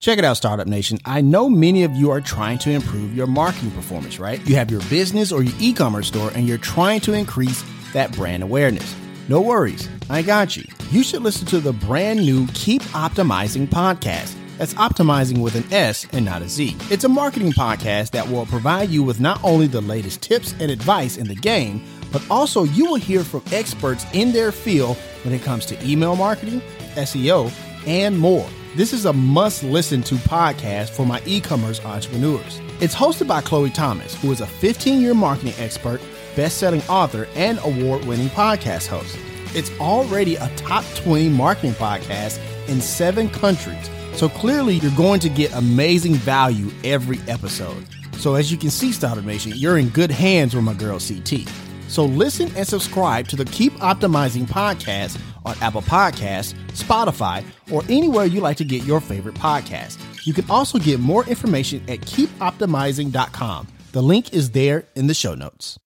[0.00, 0.98] Check it out, Startup Nation.
[1.04, 4.40] I know many of you are trying to improve your marketing performance, right?
[4.48, 8.10] You have your business or your e commerce store and you're trying to increase that
[8.12, 8.96] brand awareness.
[9.28, 10.64] No worries, I got you.
[10.90, 14.34] You should listen to the brand new Keep Optimizing podcast.
[14.56, 16.78] That's optimizing with an S and not a Z.
[16.90, 20.70] It's a marketing podcast that will provide you with not only the latest tips and
[20.70, 25.34] advice in the game, but also you will hear from experts in their field when
[25.34, 26.62] it comes to email marketing,
[26.94, 27.52] SEO,
[27.86, 28.48] and more.
[28.76, 32.60] This is a must listen to podcast for my e commerce entrepreneurs.
[32.80, 36.00] It's hosted by Chloe Thomas, who is a 15 year marketing expert,
[36.36, 39.18] best selling author, and award winning podcast host.
[39.56, 43.90] It's already a top 20 marketing podcast in seven countries.
[44.14, 47.84] So clearly, you're going to get amazing value every episode.
[48.18, 51.48] So, as you can see, Startup Nation, you're in good hands with my girl CT.
[51.90, 58.26] So listen and subscribe to the Keep Optimizing podcast on Apple Podcasts, Spotify, or anywhere
[58.26, 59.98] you like to get your favorite podcast.
[60.24, 63.66] You can also get more information at keepoptimizing.com.
[63.90, 65.80] The link is there in the show notes.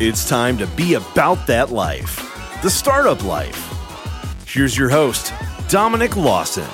[0.00, 2.16] It's time to be about that life,
[2.62, 3.68] the startup life.
[4.44, 5.32] Here's your host,
[5.68, 6.66] Dominic Lawson.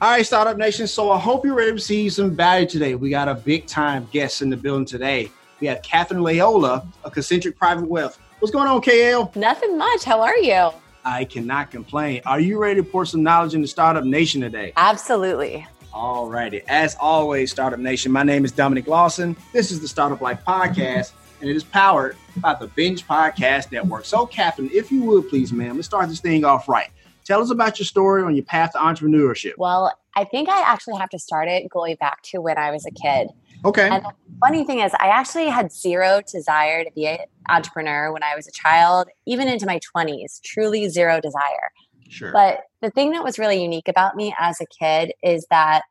[0.00, 0.88] All right, Startup Nation.
[0.88, 2.96] So I hope you're ready to see some value today.
[2.96, 5.30] We got a big time guest in the building today.
[5.60, 8.18] We have Katherine Liola of Concentric Private Wealth.
[8.38, 9.34] What's going on, KL?
[9.34, 10.04] Nothing much.
[10.04, 10.70] How are you?
[11.04, 12.22] I cannot complain.
[12.26, 14.72] Are you ready to pour some knowledge into Startup Nation today?
[14.76, 15.66] Absolutely.
[15.92, 16.62] All righty.
[16.68, 19.36] As always, Startup Nation, my name is Dominic Lawson.
[19.52, 24.04] This is the Startup Life Podcast, and it is powered by the Binge Podcast Network.
[24.04, 26.90] So, Katherine, if you would please, ma'am, let's start this thing off right.
[27.24, 29.54] Tell us about your story on your path to entrepreneurship.
[29.58, 32.86] Well, I think I actually have to start it going back to when I was
[32.86, 33.28] a kid.
[33.64, 33.88] Okay.
[33.88, 38.22] And the funny thing is, I actually had zero desire to be an entrepreneur when
[38.22, 41.72] I was a child, even into my 20s, truly zero desire.
[42.08, 42.32] Sure.
[42.32, 45.82] But the thing that was really unique about me as a kid is that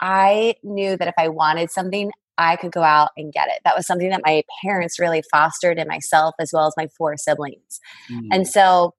[0.00, 3.60] I knew that if I wanted something, I could go out and get it.
[3.64, 7.16] That was something that my parents really fostered in myself as well as my four
[7.18, 7.80] siblings.
[8.10, 8.28] Mm.
[8.32, 8.94] And so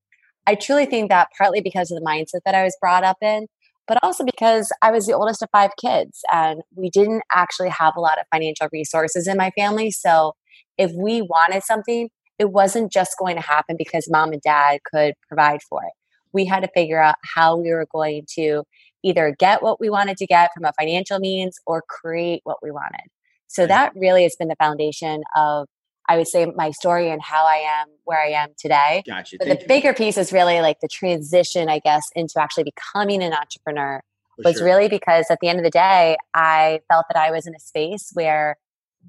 [0.46, 3.48] I truly think that partly because of the mindset that I was brought up in,
[3.92, 7.98] but also because I was the oldest of five kids and we didn't actually have
[7.98, 9.92] a lot of financial resources in my family.
[9.92, 10.32] So
[10.78, 12.10] if we wanted something,
[12.40, 15.92] it wasn't just going to happen because mom and dad could provide for it.
[16.32, 18.64] We had to figure out how we were going to
[19.04, 22.72] either get what we wanted to get from a financial means or create what we
[22.72, 23.10] wanted.
[23.48, 25.68] So that really has been the foundation of
[26.10, 29.04] I would say my story and how I am where I am today.
[29.08, 29.38] Gotcha.
[29.40, 29.68] But Thank the you.
[29.68, 34.02] bigger piece is really like the transition, I guess, into actually becoming an entrepreneur
[34.36, 34.66] For was sure.
[34.66, 37.60] really because at the end of the day, I felt that I was in a
[37.60, 38.58] space where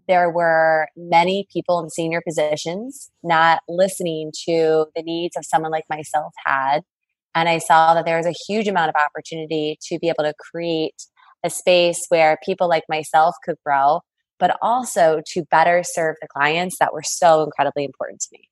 [0.09, 5.85] there were many people in senior positions not listening to the needs of someone like
[5.91, 6.81] myself had.
[7.35, 10.35] And I saw that there was a huge amount of opportunity to be able to
[10.39, 11.07] create
[11.45, 14.01] a space where people like myself could grow
[14.43, 18.49] but also to better serve the clients that were so incredibly important to me.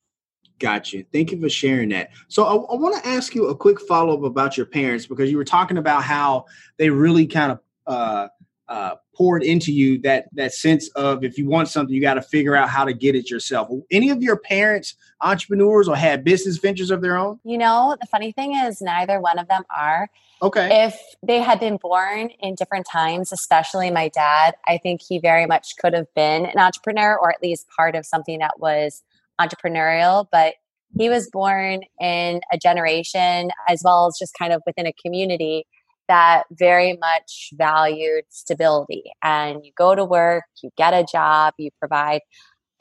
[0.60, 1.02] Gotcha.
[1.12, 2.10] Thank you for sharing that.
[2.28, 5.32] So I, I want to ask you a quick follow up about your parents because
[5.32, 6.44] you were talking about how
[6.76, 7.58] they really kind of
[7.88, 8.28] uh,
[8.68, 12.22] uh, poured into you that that sense of if you want something, you got to
[12.22, 13.68] figure out how to get it yourself.
[13.90, 17.38] Any of your parents entrepreneurs or had business ventures of their own?
[17.44, 20.08] You know, the funny thing is, neither one of them are.
[20.40, 20.86] Okay.
[20.86, 25.44] If they had been born in different times, especially my dad, I think he very
[25.44, 29.02] much could have been an entrepreneur or at least part of something that was
[29.38, 30.28] entrepreneurial.
[30.32, 30.54] But
[30.98, 35.66] he was born in a generation as well as just kind of within a community
[36.10, 39.04] that very much valued stability.
[39.22, 42.20] And you go to work, you get a job, you provide.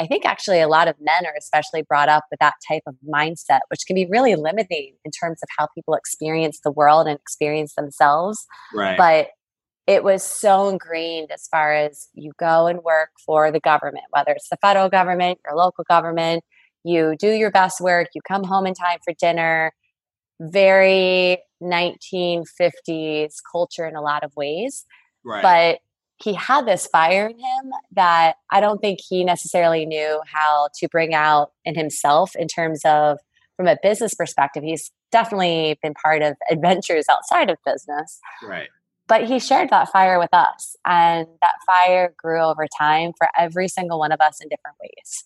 [0.01, 2.95] I think actually a lot of men are especially brought up with that type of
[3.07, 7.19] mindset, which can be really limiting in terms of how people experience the world and
[7.19, 8.43] experience themselves.
[8.73, 8.97] Right.
[8.97, 9.27] But
[9.85, 14.31] it was so ingrained as far as you go and work for the government, whether
[14.31, 16.43] it's the federal government, your local government,
[16.83, 19.71] you do your best work, you come home in time for dinner.
[20.39, 24.85] Very 1950s culture in a lot of ways.
[25.23, 25.41] Right.
[25.41, 25.79] But
[26.23, 30.87] he had this fire in him that I don't think he necessarily knew how to
[30.89, 33.19] bring out in himself in terms of
[33.55, 34.63] from a business perspective.
[34.63, 38.19] He's definitely been part of adventures outside of business.
[38.43, 38.69] Right.
[39.07, 43.67] But he shared that fire with us, and that fire grew over time for every
[43.67, 45.25] single one of us in different ways.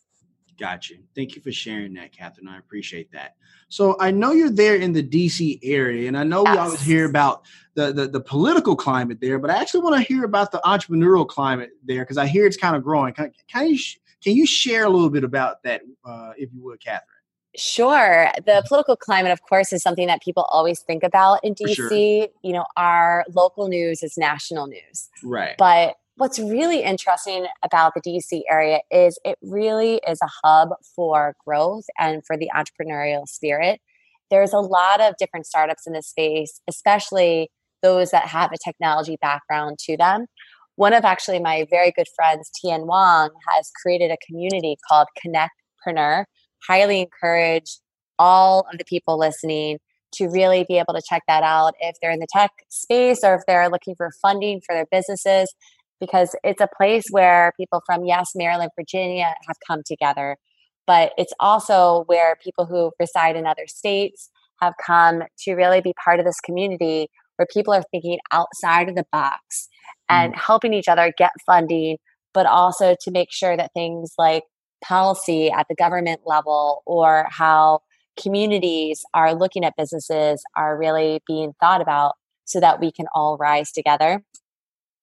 [0.60, 0.96] Gotcha.
[1.16, 2.48] Thank you for sharing that, Katherine.
[2.48, 3.36] I appreciate that.
[3.70, 6.54] So I know you're there in the DC area, and I know yes.
[6.54, 10.04] we always hear about the, the, the political climate there, but I actually want to
[10.04, 13.14] hear about the entrepreneurial climate there because I hear it's kind of growing.
[13.14, 13.80] Can, can you
[14.24, 17.08] can you share a little bit about that, uh, if you would, Katherine?
[17.56, 18.32] Sure.
[18.46, 21.76] The political climate, of course, is something that people always think about in DC.
[21.76, 22.28] Sure.
[22.42, 25.10] You know, our local news is national news.
[25.24, 25.56] Right.
[25.58, 31.36] But what's really interesting about the DC area is it really is a hub for
[31.46, 33.82] growth and for the entrepreneurial spirit.
[34.30, 37.50] There's a lot of different startups in this space, especially
[37.82, 40.28] those that have a technology background to them.
[40.76, 46.26] One of actually my very good friends, Tien Wong, has created a community called Connectpreneur.
[46.68, 47.78] Highly encourage
[48.18, 49.80] all of the people listening
[50.14, 53.36] to really be able to check that out if they're in the tech space or
[53.36, 55.54] if they're looking for funding for their businesses,
[56.00, 60.38] because it's a place where people from, yes, Maryland, Virginia have come together,
[60.86, 64.30] but it's also where people who reside in other states
[64.62, 67.08] have come to really be part of this community
[67.38, 69.68] where people are thinking outside of the box
[70.10, 70.38] and mm.
[70.38, 71.98] helping each other get funding,
[72.34, 74.44] but also to make sure that things like
[74.84, 77.80] policy at the government level or how
[78.22, 82.14] communities are looking at businesses are really being thought about
[82.46, 84.24] so that we can all rise together.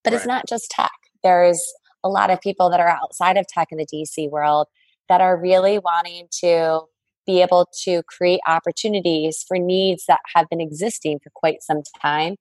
[0.04, 0.18] But right.
[0.18, 0.90] it's not just tech.
[1.22, 1.62] There's
[2.02, 4.66] a lot of people that are outside of tech in the DC world
[5.08, 6.82] that are really wanting to
[7.26, 12.36] be able to create opportunities for needs that have been existing for quite some time.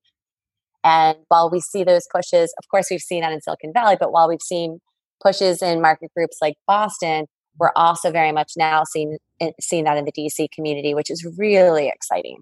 [0.83, 4.11] And while we see those pushes, of course, we've seen that in Silicon Valley, but
[4.11, 4.79] while we've seen
[5.21, 7.25] pushes in market groups like Boston,
[7.57, 11.27] we're also very much now seeing eh, seeing that in the DC community, which is
[11.37, 12.37] really exciting.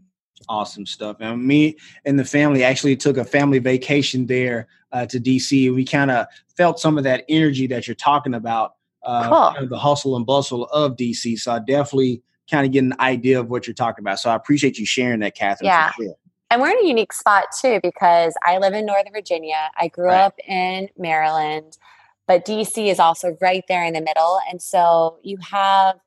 [0.49, 1.17] Awesome stuff.
[1.19, 5.73] And me and the family actually took a family vacation there uh, to DC.
[5.73, 9.51] We kind of felt some of that energy that you're talking about, uh, cool.
[9.53, 11.39] kind of the hustle and bustle of DC.
[11.39, 14.19] So I definitely kind of get an idea of what you're talking about.
[14.19, 15.67] So I appreciate you sharing that, Katherine.
[15.67, 15.91] Yeah.
[15.91, 16.15] Sure.
[16.49, 19.69] And we're in a unique spot too because I live in Northern Virginia.
[19.77, 20.21] I grew right.
[20.21, 21.77] up in Maryland,
[22.25, 24.39] but DC is also right there in the middle.
[24.49, 25.97] And so you have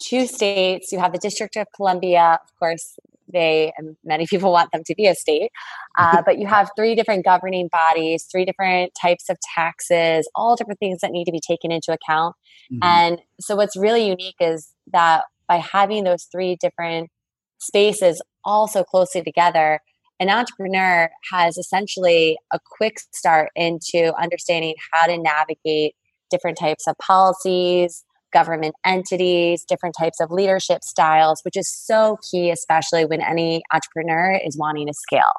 [0.00, 0.90] two states.
[0.90, 2.98] You have the District of Columbia, of course,
[3.32, 5.50] they and many people want them to be a state,
[5.98, 10.78] uh, but you have three different governing bodies, three different types of taxes, all different
[10.78, 12.34] things that need to be taken into account.
[12.72, 12.78] Mm-hmm.
[12.82, 17.10] And so, what's really unique is that by having those three different
[17.58, 19.80] spaces all so closely together,
[20.20, 25.94] an entrepreneur has essentially a quick start into understanding how to navigate
[26.30, 28.04] different types of policies,
[28.34, 34.38] government entities, different types of leadership styles, which is so key, especially when any entrepreneur
[34.44, 35.32] is wanting to scale.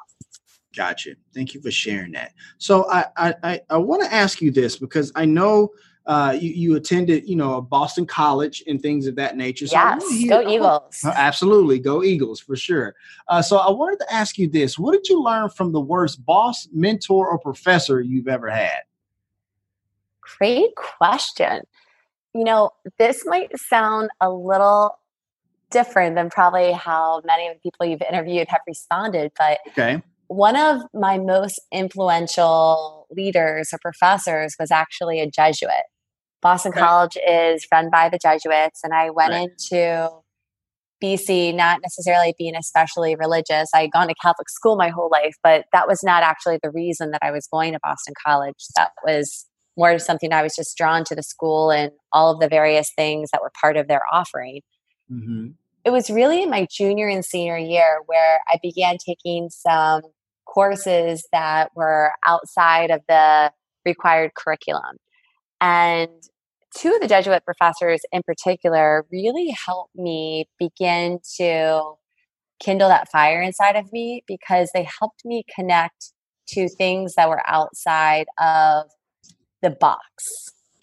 [0.74, 1.14] Gotcha.
[1.32, 2.32] Thank you for sharing that.
[2.58, 5.70] So I I, I want to ask you this because I know
[6.06, 9.66] uh, you, you attended, you know, Boston College and things of that nature.
[9.66, 11.00] So yes, hear, go Eagles.
[11.02, 12.94] Want, absolutely, go Eagles for sure.
[13.28, 16.24] Uh, so I wanted to ask you this: What did you learn from the worst
[16.24, 18.82] boss, mentor, or professor you've ever had?
[20.20, 21.62] Great question.
[22.36, 24.98] You know, this might sound a little
[25.70, 30.02] different than probably how many of the people you've interviewed have responded, but okay.
[30.28, 35.70] One of my most influential leaders or professors was actually a Jesuit.
[36.42, 36.80] Boston okay.
[36.80, 39.48] College is run by the Jesuits, and I went right.
[39.48, 40.10] into
[41.02, 43.68] BC not necessarily being especially religious.
[43.74, 46.70] I had gone to Catholic school my whole life, but that was not actually the
[46.70, 48.66] reason that I was going to Boston College.
[48.76, 49.46] That was
[49.76, 52.90] more of something I was just drawn to the school and all of the various
[52.96, 54.60] things that were part of their offering.
[55.10, 55.48] Mm-hmm.
[55.84, 60.02] It was really in my junior and senior year where I began taking some
[60.46, 63.52] courses that were outside of the
[63.84, 64.96] required curriculum.
[65.60, 66.10] And
[66.76, 71.94] two of the Jesuit professors in particular really helped me begin to
[72.58, 76.12] kindle that fire inside of me because they helped me connect
[76.48, 78.86] to things that were outside of
[79.62, 80.02] the box.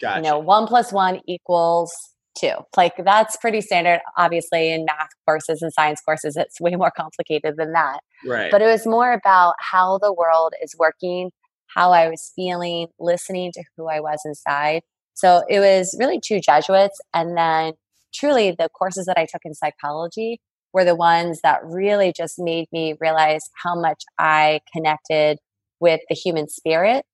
[0.00, 0.18] Gotcha.
[0.18, 1.92] You know, one plus one equals
[2.38, 2.52] two.
[2.76, 6.36] Like that's pretty standard, obviously, in math courses and science courses.
[6.36, 8.00] It's way more complicated than that.
[8.26, 8.50] Right.
[8.50, 11.30] But it was more about how the world is working,
[11.68, 14.82] how I was feeling, listening to who I was inside.
[15.14, 17.00] So it was really two Jesuits.
[17.12, 17.74] And then
[18.12, 20.40] truly the courses that I took in psychology
[20.72, 25.38] were the ones that really just made me realize how much I connected
[25.78, 27.04] with the human spirit.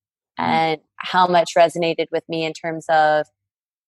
[0.40, 3.26] And how much resonated with me in terms of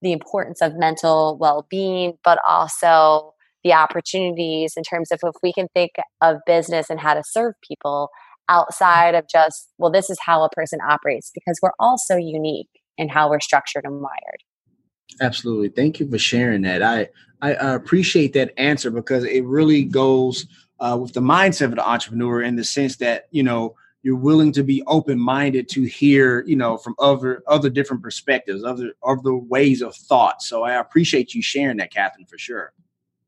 [0.00, 5.68] the importance of mental well-being but also the opportunities in terms of if we can
[5.75, 8.09] think of business and how to serve people
[8.49, 12.68] outside of just well this is how a person operates because we're all so unique
[12.99, 14.42] in how we're structured and wired.
[15.21, 15.68] Absolutely.
[15.68, 16.82] Thank you for sharing that.
[16.82, 17.09] I
[17.42, 20.47] i appreciate that answer because it really goes
[20.78, 24.52] uh, with the mindset of the entrepreneur in the sense that you know you're willing
[24.52, 29.35] to be open minded to hear, you know, from other other different perspectives, other other
[29.35, 30.42] ways of thought.
[30.42, 32.73] So I appreciate you sharing that, Katherine, for sure.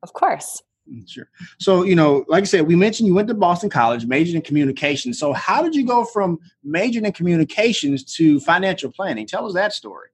[0.03, 0.63] Of course.
[0.91, 1.31] Mm, sure.
[1.59, 4.43] So, you know, like I said, we mentioned you went to Boston College, majored in
[4.43, 5.19] communications.
[5.19, 9.27] So, how did you go from majoring in communications to financial planning?
[9.27, 10.09] Tell us that story.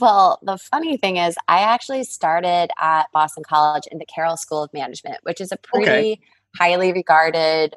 [0.00, 4.62] Well, the funny thing is, I actually started at Boston College in the Carroll School
[4.62, 6.20] of Management, which is a pretty okay.
[6.56, 7.76] highly regarded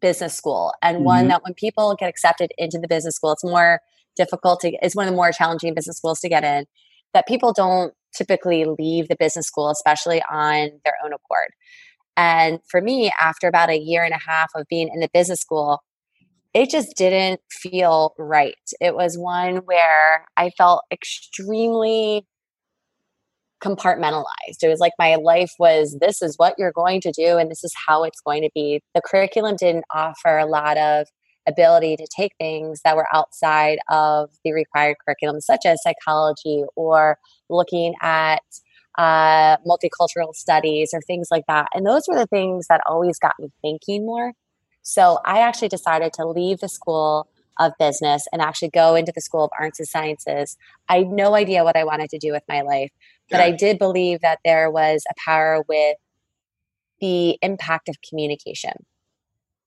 [0.00, 1.04] business school and mm-hmm.
[1.04, 3.80] one that when people get accepted into the business school, it's more
[4.16, 6.66] difficult to, it's one of the more challenging business schools to get in
[7.14, 11.48] that people don't typically leave the business school, especially on their own accord.
[12.16, 15.40] And for me, after about a year and a half of being in the business
[15.40, 15.82] school,
[16.54, 18.54] it just didn't feel right.
[18.80, 22.26] It was one where I felt extremely
[23.62, 24.62] compartmentalized.
[24.62, 27.64] It was like my life was this is what you're going to do and this
[27.64, 28.80] is how it's going to be.
[28.94, 31.06] The curriculum didn't offer a lot of
[31.48, 37.18] ability to take things that were outside of the required curriculum, such as psychology or
[37.48, 38.42] looking at
[38.98, 41.68] uh, multicultural studies or things like that.
[41.74, 44.32] And those were the things that always got me thinking more.
[44.82, 49.20] So I actually decided to leave the school of business and actually go into the
[49.20, 50.56] School of Arts and Sciences.
[50.88, 52.90] I had no idea what I wanted to do with my life,
[53.30, 55.96] but I did believe that there was a power with
[57.00, 58.72] the impact of communication.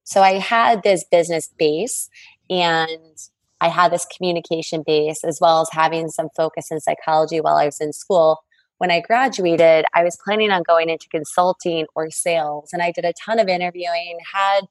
[0.04, 2.10] So I had this business base
[2.50, 3.18] and
[3.62, 7.66] I had this communication base as well as having some focus in psychology while I
[7.66, 8.40] was in school.
[8.78, 13.04] When I graduated, I was planning on going into consulting or sales, and I did
[13.04, 14.62] a ton of interviewing, had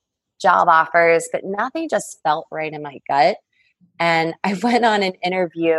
[0.41, 3.37] job offers, but nothing just felt right in my gut.
[4.01, 5.79] And I went on an interview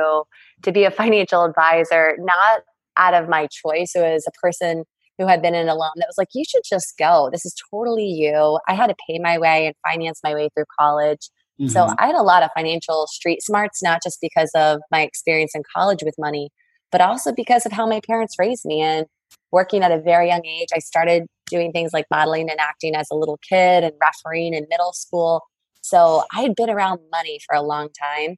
[0.61, 2.61] to be a financial advisor, not
[2.99, 3.93] out of my choice.
[3.95, 4.83] It was a person
[5.17, 7.29] who had been an alum that was like, you should just go.
[7.31, 8.59] This is totally you.
[8.67, 11.29] I had to pay my way and finance my way through college.
[11.59, 11.69] Mm-hmm.
[11.69, 15.51] So I had a lot of financial street smarts, not just because of my experience
[15.55, 16.49] in college with money,
[16.91, 18.81] but also because of how my parents raised me.
[18.81, 19.07] And
[19.51, 23.07] working at a very young age, I started doing things like modeling and acting as
[23.11, 25.41] a little kid and refereeing in middle school.
[25.81, 28.37] So I had been around money for a long time.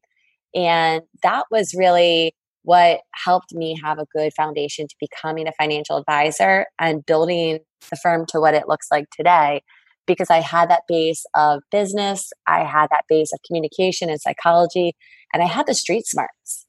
[0.55, 5.97] And that was really what helped me have a good foundation to becoming a financial
[5.97, 9.61] advisor and building the firm to what it looks like today
[10.07, 14.93] because I had that base of business, I had that base of communication and psychology,
[15.33, 16.65] and I had the street smarts.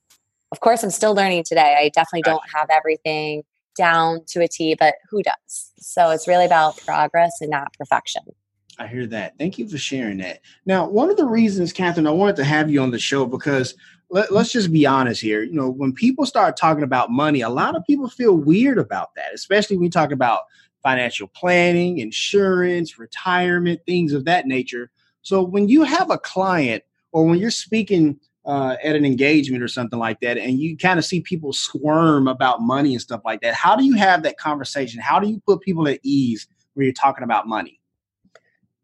[0.53, 1.77] Of course, I'm still learning today.
[1.79, 3.43] I definitely don't have everything
[3.77, 5.73] down to a T, but who does?
[5.79, 8.23] So it's really about progress and not perfection.
[8.79, 9.39] I hear that.
[9.39, 10.41] Thank you for sharing that.
[10.67, 13.75] Now, one of the reasons, Katherine, I wanted to have you on the show because
[14.13, 15.43] let, us just be honest here.
[15.43, 19.15] You know, when people start talking about money, a lot of people feel weird about
[19.17, 20.43] that, especially when we talk about
[20.83, 24.91] financial planning, insurance, retirement, things of that nature.
[25.23, 29.69] So when you have a client or when you're speaking uh, at an engagement or
[29.69, 33.41] something like that, and you kind of see people squirm about money and stuff like
[33.41, 35.01] that, how do you have that conversation?
[35.01, 37.81] How do you put people at ease when you're talking about money?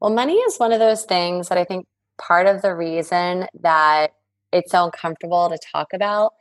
[0.01, 1.87] Well, money is one of those things that I think
[2.19, 4.13] part of the reason that
[4.53, 6.33] it's so uncomfortable to talk about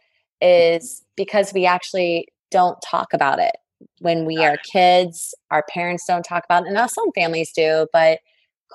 [0.42, 3.56] is because we actually don't talk about it.
[4.00, 7.86] When we are kids our parents don't talk about it and now some families do
[7.94, 8.20] but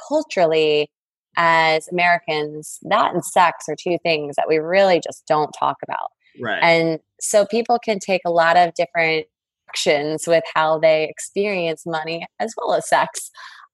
[0.08, 0.88] culturally
[1.36, 6.10] as americans that and sex are two things that we really just don't talk about.
[6.40, 6.62] Right.
[6.62, 9.26] And so people can take a lot of different
[9.68, 13.30] actions with how they experience money as well as sex.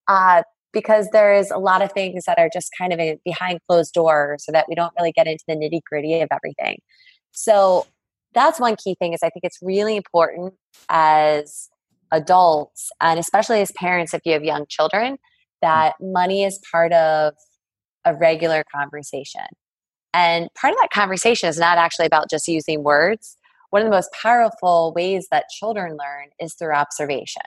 [0.07, 3.95] Uh, because there is a lot of things that are just kind of behind closed
[3.95, 6.79] doors so that we don't really get into the nitty gritty of everything.
[7.33, 7.87] So
[8.35, 10.55] that's one key thing is I think it's really important
[10.89, 11.69] as
[12.13, 15.19] adults and especially as parents if you have young children mm.
[15.63, 17.35] that money is part of
[18.05, 19.43] a regular conversation.
[20.15, 23.37] And part of that conversation is not actually about just using words.
[23.71, 27.43] One of the most powerful ways that children learn is through observation.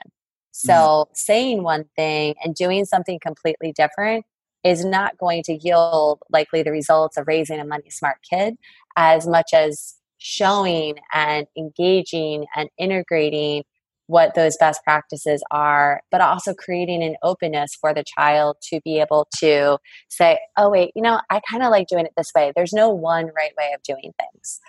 [0.52, 0.66] Mm-hmm.
[0.66, 1.12] So mm-hmm.
[1.14, 4.24] saying one thing and doing something completely different
[4.64, 8.54] is not going to yield likely the results of raising a money smart kid
[8.96, 13.64] as much as showing and engaging and integrating
[14.06, 19.00] what those best practices are, but also creating an openness for the child to be
[19.00, 19.78] able to
[20.08, 22.52] say, oh, wait, you know, I kind of like doing it this way.
[22.54, 24.60] There's no one right way of doing things.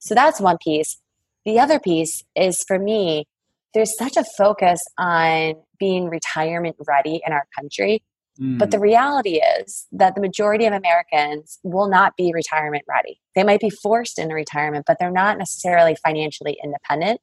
[0.00, 0.98] So that's one piece.
[1.44, 3.26] The other piece is for me,
[3.74, 8.02] there's such a focus on being retirement ready in our country.
[8.40, 8.58] Mm.
[8.58, 8.82] But the mm.
[8.82, 13.20] reality is that the majority of Americans will not be retirement ready.
[13.34, 17.20] They might be forced into retirement, but they're not necessarily financially independent.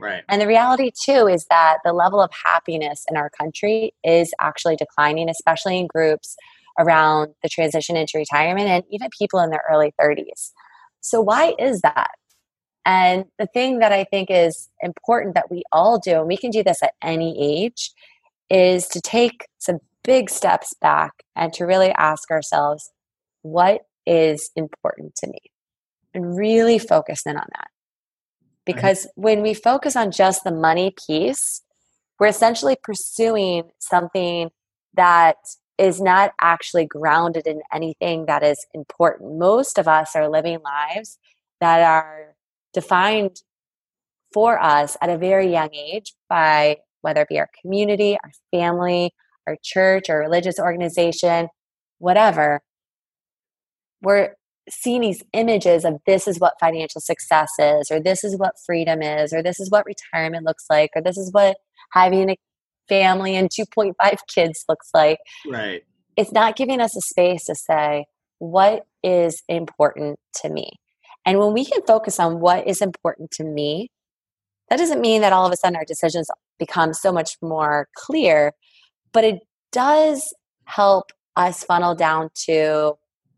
[0.00, 0.22] Right.
[0.28, 4.76] And the reality too is that the level of happiness in our country is actually
[4.76, 6.36] declining, especially in groups
[6.78, 10.52] around the transition into retirement and even people in their early 30s.
[11.00, 12.10] So why is that?
[12.88, 16.50] And the thing that I think is important that we all do, and we can
[16.50, 17.92] do this at any age,
[18.48, 22.90] is to take some big steps back and to really ask ourselves,
[23.42, 25.38] what is important to me?
[26.14, 27.68] And really focus in on that.
[28.64, 31.60] Because when we focus on just the money piece,
[32.18, 34.48] we're essentially pursuing something
[34.94, 35.36] that
[35.76, 39.38] is not actually grounded in anything that is important.
[39.38, 41.18] Most of us are living lives
[41.60, 42.34] that are
[42.80, 43.42] defined
[44.32, 49.10] for us at a very young age by whether it be our community, our family,
[49.46, 51.48] our church, our religious organization,
[51.98, 52.60] whatever.
[54.00, 54.34] We're
[54.70, 59.02] seeing these images of this is what financial success is, or this is what freedom
[59.02, 61.56] is, or this is what retirement looks like, or this is what
[61.92, 62.36] having a
[62.88, 63.94] family and 2.5
[64.34, 65.18] kids looks like.
[65.48, 65.82] Right.
[66.16, 68.06] It's not giving us a space to say,
[68.38, 70.70] what is important to me?
[71.28, 73.90] And when we can focus on what is important to me,
[74.70, 78.54] that doesn't mean that all of a sudden our decisions become so much more clear,
[79.12, 82.94] but it does help us funnel down to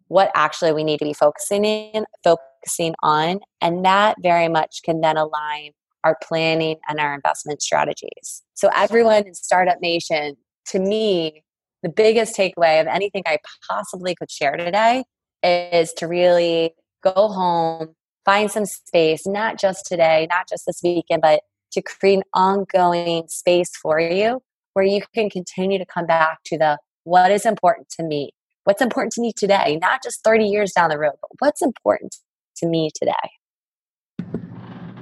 [0.06, 5.00] what actually we need to be focusing in focusing on and that very much can
[5.00, 5.72] then align
[6.04, 8.42] our planning and our investment strategies.
[8.54, 11.42] So everyone in startup nation to me
[11.82, 15.02] the biggest takeaway of anything i possibly could share today
[15.42, 21.22] is to really go home find some space not just today not just this weekend
[21.22, 21.42] but
[21.72, 24.42] to create an ongoing space for you
[24.74, 28.30] where you can continue to come back to the what is important to me
[28.64, 32.16] what's important to me today, not just 30 years down the road, but what's important
[32.56, 34.49] to me today.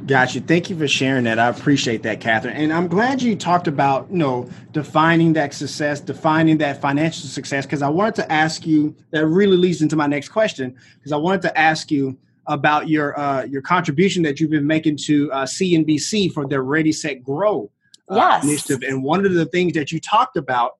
[0.09, 0.41] Got you.
[0.41, 1.39] Thank you for sharing that.
[1.39, 2.57] I appreciate that, Katherine.
[2.57, 7.67] And I'm glad you talked about, you know, defining that success, defining that financial success,
[7.67, 8.97] because I wanted to ask you.
[9.11, 13.21] That really leads into my next question, because I wanted to ask you about your
[13.21, 17.71] uh, your contribution that you've been making to uh, CNBC for their Ready Set Grow
[18.11, 18.45] uh, yes.
[18.45, 18.89] initiative.
[18.89, 20.79] And one of the things that you talked about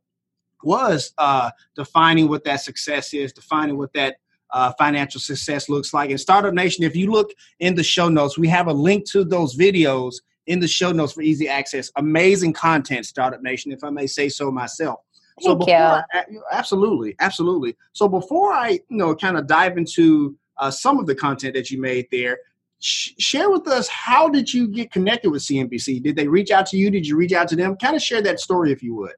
[0.65, 4.17] was uh, defining what that success is, defining what that
[4.53, 6.11] uh, financial success looks like.
[6.11, 9.25] And Startup Nation, if you look in the show notes, we have a link to
[9.25, 11.91] those videos in the show notes for easy access.
[11.97, 15.01] Amazing content, Startup Nation, if I may say so myself.
[15.41, 15.75] So Thank you.
[15.75, 16.03] I,
[16.51, 17.77] absolutely, absolutely.
[17.93, 21.71] So before I, you know, kind of dive into uh, some of the content that
[21.71, 22.39] you made there,
[22.81, 26.03] sh- share with us how did you get connected with CNBC?
[26.03, 26.91] Did they reach out to you?
[26.91, 27.77] Did you reach out to them?
[27.77, 29.15] Kind of share that story if you would.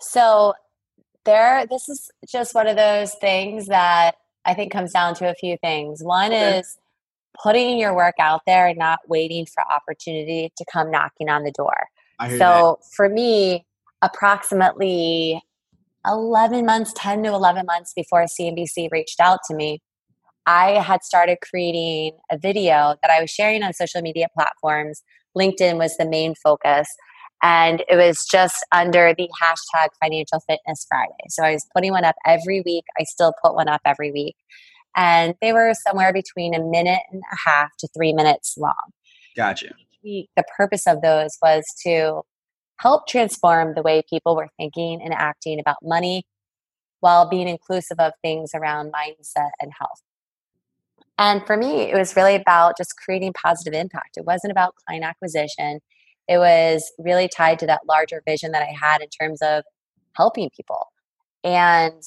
[0.00, 0.54] So
[1.24, 5.34] there this is just one of those things that I think comes down to a
[5.34, 6.02] few things.
[6.02, 6.58] One okay.
[6.58, 6.78] is
[7.42, 11.52] putting your work out there and not waiting for opportunity to come knocking on the
[11.52, 11.88] door.
[12.30, 12.86] so that.
[12.94, 13.66] for me,
[14.02, 15.42] approximately
[16.06, 19.80] 11 months, 10 to 11 months before CNBC reached out to me,
[20.46, 25.02] I had started creating a video that I was sharing on social media platforms.
[25.36, 26.88] LinkedIn was the main focus
[27.42, 31.12] and it was just under the hashtag financial fitness friday.
[31.28, 32.84] So i was putting one up every week.
[32.98, 34.36] I still put one up every week.
[34.96, 38.92] And they were somewhere between a minute and a half to three minutes long.
[39.36, 39.74] Gotcha.
[40.02, 40.26] The
[40.56, 42.22] purpose of those was to
[42.78, 46.24] help transform the way people were thinking and acting about money
[47.00, 50.02] while being inclusive of things around mindset and health.
[51.18, 54.16] And for me it was really about just creating positive impact.
[54.16, 55.80] It wasn't about client acquisition
[56.30, 59.64] it was really tied to that larger vision that I had in terms of
[60.16, 60.86] helping people.
[61.42, 62.00] And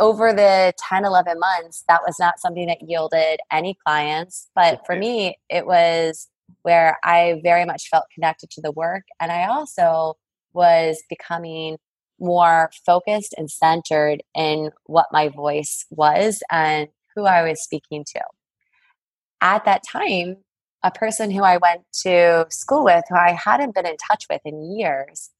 [0.00, 4.48] over the 10, 11 months, that was not something that yielded any clients.
[4.56, 6.28] But for me, it was
[6.62, 9.04] where I very much felt connected to the work.
[9.20, 10.14] And I also
[10.52, 11.76] was becoming
[12.18, 18.22] more focused and centered in what my voice was and who I was speaking to.
[19.40, 20.38] At that time,
[20.82, 24.40] a person who I went to school with, who I hadn't been in touch with
[24.44, 25.30] in years,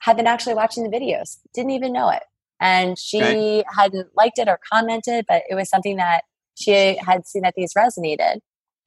[0.00, 2.22] had been actually watching the videos, didn't even know it.
[2.60, 3.64] And she okay.
[3.74, 6.22] hadn't liked it or commented, but it was something that
[6.56, 8.38] she had seen that these resonated.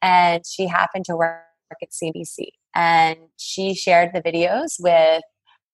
[0.01, 2.47] And she happened to work at CNBC.
[2.75, 5.23] And she shared the videos with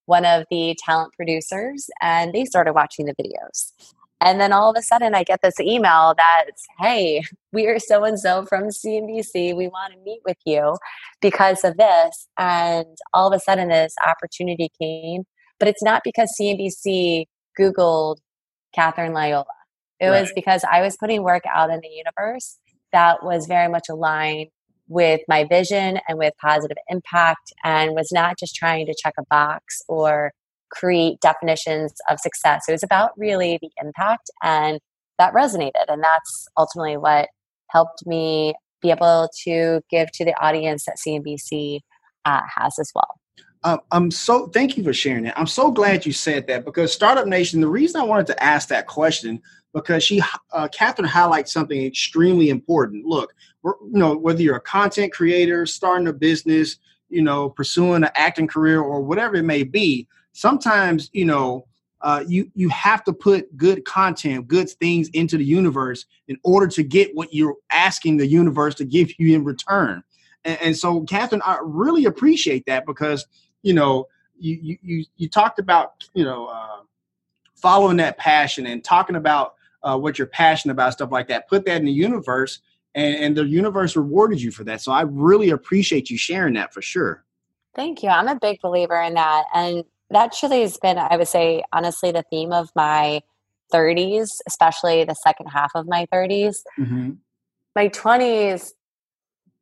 [0.05, 3.71] one of the talent producers, and they started watching the videos.
[4.21, 8.03] And then all of a sudden, I get this email that's, hey, we are so
[8.03, 9.55] and so from CNBC.
[9.55, 10.77] We want to meet with you
[11.21, 12.27] because of this.
[12.37, 15.23] And all of a sudden, this opportunity came.
[15.59, 17.25] But it's not because CNBC
[17.59, 18.17] Googled
[18.73, 19.45] Katherine Liola.
[19.99, 20.21] It right.
[20.21, 22.57] was because I was putting work out in the universe
[22.91, 24.49] that was very much aligned
[24.87, 29.23] with my vision and with positive impact and was not just trying to check a
[29.29, 30.31] box or
[30.71, 32.65] create definitions of success.
[32.67, 34.79] It was about really the impact, and
[35.19, 35.85] that resonated.
[35.87, 37.29] And that's ultimately what
[37.71, 41.79] helped me be able to give to the audience that CNBC
[42.25, 43.19] uh, has as well.
[43.63, 45.39] Um, I'm so thank you for sharing that.
[45.39, 47.61] I'm so glad you said that because Startup Nation.
[47.61, 49.41] The reason I wanted to ask that question
[49.73, 50.21] because she,
[50.53, 53.05] uh, Katherine, highlights something extremely important.
[53.05, 56.77] Look, you know, whether you're a content creator, starting a business,
[57.09, 61.65] you know, pursuing an acting career, or whatever it may be, sometimes you know
[62.01, 66.67] uh, you you have to put good content, good things into the universe in order
[66.67, 70.03] to get what you're asking the universe to give you in return.
[70.43, 73.25] And, and so, Katherine, I really appreciate that because
[73.63, 74.05] you know
[74.37, 76.81] you you you talked about you know uh,
[77.55, 81.47] following that passion and talking about uh, what you're passionate about, stuff like that.
[81.47, 82.59] Put that in the universe,
[82.93, 84.81] and, and the universe rewarded you for that.
[84.81, 87.23] So I really appreciate you sharing that for sure.
[87.73, 88.09] Thank you.
[88.09, 92.11] I'm a big believer in that, and that truly has been, I would say, honestly,
[92.11, 93.21] the theme of my
[93.73, 96.57] 30s, especially the second half of my 30s.
[96.79, 97.11] Mm-hmm.
[97.75, 98.71] My 20s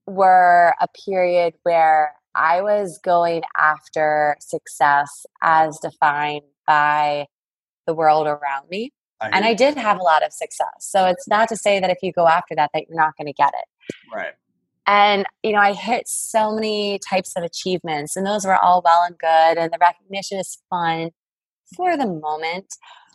[0.06, 7.28] were a period where I was going after success as defined by
[7.86, 8.92] the world around me.
[9.22, 10.68] I and I did have a lot of success.
[10.80, 13.28] So it's not to say that if you go after that that you're not going
[13.28, 13.96] to get it.
[14.14, 14.34] Right.
[14.86, 19.04] And you know, I hit so many types of achievements and those were all well
[19.04, 21.12] and good and the recognition is fun
[21.76, 22.68] for the moment.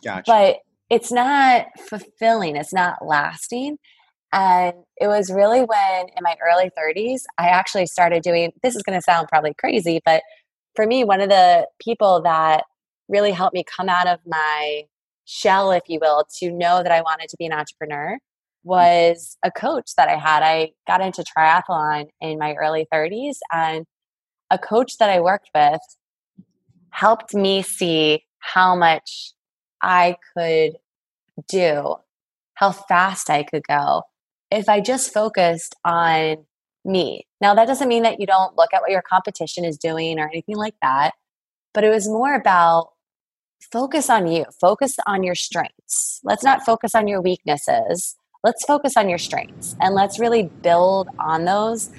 [0.03, 0.23] Gotcha.
[0.25, 0.57] But
[0.89, 3.77] it's not fulfilling, it's not lasting.
[4.31, 8.83] And it was really when in my early 30s, I actually started doing this is
[8.83, 10.23] going to sound probably crazy, but
[10.75, 12.63] for me, one of the people that
[13.07, 14.83] really helped me come out of my
[15.25, 18.17] shell, if you will, to know that I wanted to be an entrepreneur
[18.63, 20.43] was a coach that I had.
[20.43, 23.85] I got into triathlon in my early 30s, and
[24.51, 25.81] a coach that I worked with
[26.91, 29.33] helped me see how much
[29.81, 30.77] I could
[31.47, 31.95] do,
[32.55, 34.03] how fast I could go
[34.51, 36.45] if I just focused on
[36.83, 37.27] me.
[37.41, 40.27] Now, that doesn't mean that you don't look at what your competition is doing or
[40.27, 41.11] anything like that,
[41.73, 42.89] but it was more about
[43.71, 46.19] focus on you, focus on your strengths.
[46.23, 48.15] Let's not focus on your weaknesses.
[48.41, 51.89] Let's focus on your strengths and let's really build on those.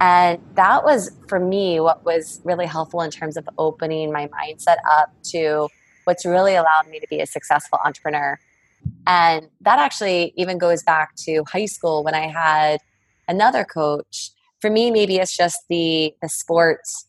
[0.00, 4.76] And that was for me what was really helpful in terms of opening my mindset
[4.88, 5.68] up to
[6.04, 8.38] what's really allowed me to be a successful entrepreneur.
[9.08, 12.78] And that actually even goes back to high school when I had
[13.26, 14.30] another coach.
[14.60, 17.08] For me, maybe it's just the the sports,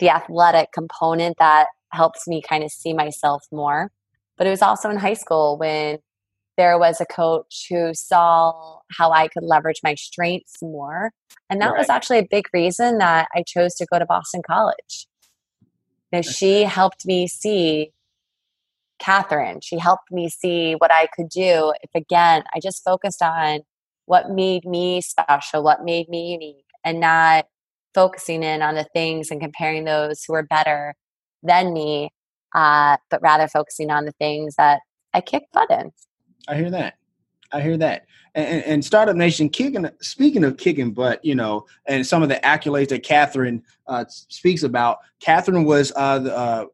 [0.00, 3.90] the athletic component that helps me kind of see myself more.
[4.36, 5.98] But it was also in high school when
[6.56, 11.10] there was a coach who saw how I could leverage my strengths more.
[11.48, 11.78] And that right.
[11.78, 15.06] was actually a big reason that I chose to go to Boston College.
[16.12, 17.92] You know, she helped me see
[18.98, 19.60] Katherine.
[19.62, 23.60] She helped me see what I could do if, again, I just focused on
[24.06, 27.46] what made me special, what made me unique, and not
[27.94, 30.94] focusing in on the things and comparing those who are better
[31.42, 32.10] than me,
[32.54, 34.80] uh, but rather focusing on the things that
[35.14, 35.92] I kick butt in.
[36.48, 36.98] I hear that.
[37.52, 38.06] I hear that.
[38.34, 39.88] And, and, Startup Nation, kicking.
[40.00, 44.62] Speaking of kicking butt, you know, and some of the accolades that Katherine uh, speaks
[44.62, 44.98] about.
[45.20, 46.64] Katherine was uh, the, uh,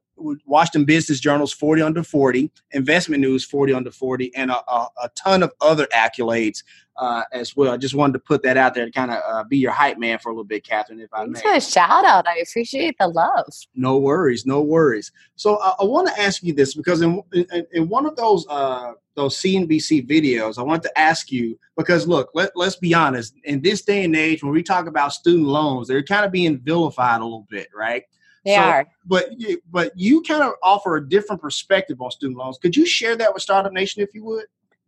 [0.47, 5.09] Washington Business Journal's 40 under 40, Investment News 40 under 40, and a, a, a
[5.15, 6.63] ton of other accolades
[6.99, 7.73] uh, as well.
[7.73, 9.99] I just wanted to put that out there to kind of uh, be your hype
[9.99, 11.57] man for a little bit, Katherine, if I Thanks may.
[11.57, 12.27] a shout out.
[12.27, 13.47] I appreciate the love.
[13.75, 15.13] No worries, no worries.
[15.37, 18.47] So uh, I want to ask you this because in, in, in one of those
[18.49, 23.35] uh, those CNBC videos, I want to ask you because look, let, let's be honest.
[23.45, 26.59] In this day and age, when we talk about student loans, they're kind of being
[26.59, 28.05] vilified a little bit, right?
[28.45, 28.87] They so, are.
[29.05, 29.31] But
[29.71, 32.59] but you kind of offer a different perspective on student loans.
[32.59, 34.47] Could you share that with Startup Nation if you would?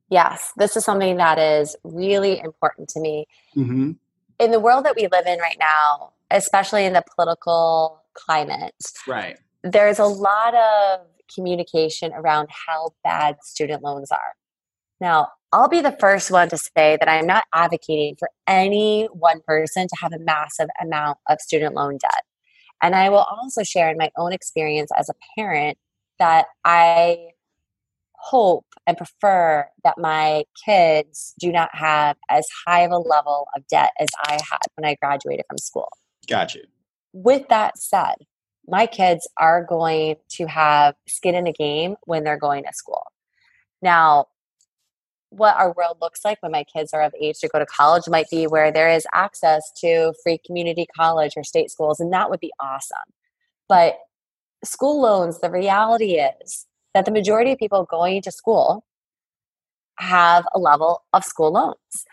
[0.09, 3.27] Yes, this is something that is really important to me.
[3.57, 3.93] Mm-hmm.
[4.41, 8.75] In the world that we live in right now, especially in the political climate,
[9.07, 9.39] right?
[9.63, 11.01] There's a lot of
[11.33, 14.35] communication around how bad student loans are.
[15.01, 19.41] Now, I'll be the first one to say that I'm not advocating for any one
[19.47, 22.23] person to have a massive amount of student loan debt.
[22.83, 25.79] And I will also share in my own experience as a parent
[26.19, 27.29] that I
[28.15, 33.67] hope and prefer that my kids do not have as high of a level of
[33.67, 35.89] debt as I had when I graduated from school.
[36.29, 36.61] Gotcha.
[37.13, 38.15] With that said,
[38.69, 43.05] my kids are going to have skin in the game when they're going to school.
[43.83, 44.27] Now,
[45.31, 48.05] what our world looks like when my kids are of age to go to college
[48.09, 52.31] might be where there is access to free community college or state schools, and that
[52.31, 52.99] would be awesome.
[53.69, 53.99] But
[54.65, 58.85] school loans, the reality is that the majority of people going to school
[59.99, 62.05] have a level of school loans.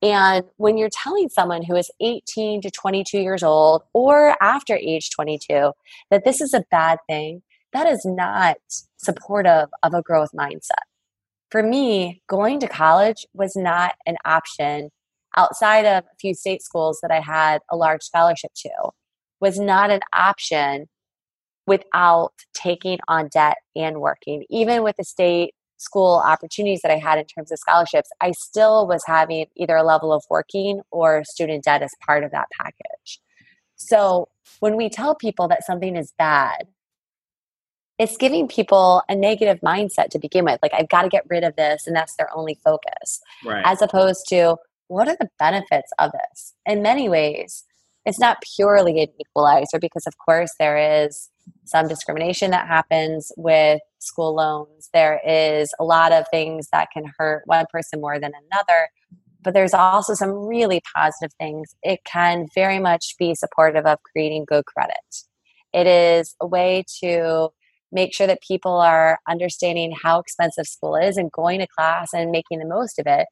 [0.00, 5.10] And when you're telling someone who is 18 to 22 years old or after age
[5.10, 5.72] 22
[6.10, 8.56] that this is a bad thing, that is not
[8.96, 10.91] supportive of a growth mindset.
[11.52, 14.88] For me, going to college was not an option
[15.36, 18.70] outside of a few state schools that I had a large scholarship to,
[19.38, 20.86] was not an option
[21.66, 24.46] without taking on debt and working.
[24.48, 28.88] Even with the state school opportunities that I had in terms of scholarships, I still
[28.88, 33.20] was having either a level of working or student debt as part of that package.
[33.76, 34.28] So
[34.60, 36.68] when we tell people that something is bad,
[38.02, 40.58] it's giving people a negative mindset to begin with.
[40.60, 43.20] Like, I've got to get rid of this, and that's their only focus.
[43.44, 43.62] Right.
[43.64, 44.56] As opposed to,
[44.88, 46.52] what are the benefits of this?
[46.66, 47.62] In many ways,
[48.04, 51.30] it's not purely an equalizer because, of course, there is
[51.64, 54.90] some discrimination that happens with school loans.
[54.92, 58.88] There is a lot of things that can hurt one person more than another,
[59.42, 61.76] but there's also some really positive things.
[61.84, 64.96] It can very much be supportive of creating good credit.
[65.72, 67.50] It is a way to
[67.92, 72.30] make sure that people are understanding how expensive school is and going to class and
[72.30, 73.26] making the most of it.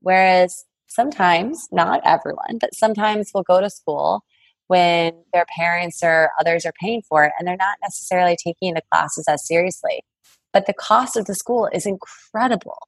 [0.00, 4.22] Whereas sometimes, not everyone, but sometimes we'll go to school
[4.68, 8.82] when their parents or others are paying for it and they're not necessarily taking the
[8.92, 10.02] classes as seriously.
[10.52, 12.78] But the cost of the school is incredible.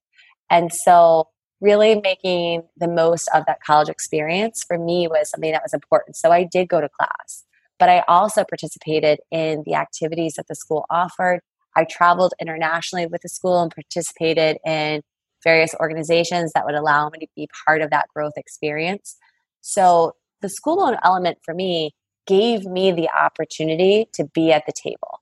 [0.50, 1.28] And so,
[1.60, 6.16] really making the most of that college experience for me was something that was important.
[6.16, 7.44] So, I did go to class,
[7.78, 11.40] but I also participated in the activities that the school offered.
[11.76, 15.02] I traveled internationally with the school and participated in
[15.44, 19.16] various organizations that would allow me to be part of that growth experience.
[19.60, 21.92] So the school loan element for me
[22.26, 25.20] gave me the opportunity to be at the table.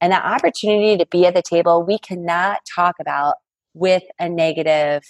[0.00, 3.36] And that opportunity to be at the table, we cannot talk about
[3.74, 5.02] with a negative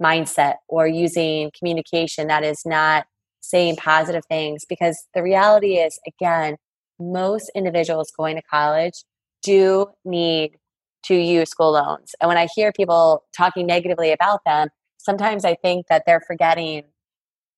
[0.00, 3.06] mindset or using communication that is not
[3.40, 6.56] saying positive things because the reality is, again,
[6.98, 9.04] most individuals going to college
[9.42, 10.56] do need
[11.04, 12.14] to use school loans.
[12.20, 16.84] And when I hear people talking negatively about them, sometimes I think that they're forgetting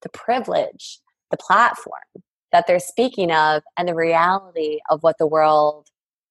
[0.03, 5.89] the privilege, the platform that they're speaking of, and the reality of what the world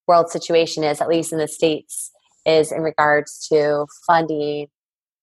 [0.07, 2.11] world situation is, at least in the states,
[2.45, 4.67] is in regards to funding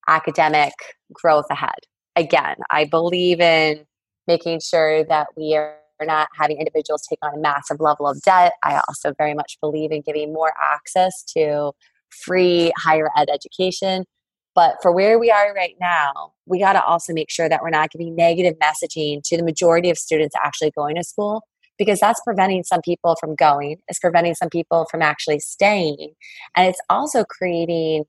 [0.06, 0.72] academic
[1.12, 1.80] growth ahead.
[2.16, 3.84] Again, I believe in
[4.28, 8.52] making sure that we are not having individuals take on a massive level of debt.
[8.62, 11.72] I also very much believe in giving more access to
[12.10, 14.04] free higher ed education.
[14.54, 17.70] But for where we are right now, we got to also make sure that we're
[17.70, 21.42] not giving negative messaging to the majority of students actually going to school
[21.78, 26.12] because that's preventing some people from going, it's preventing some people from actually staying.
[26.56, 28.04] And it's also creating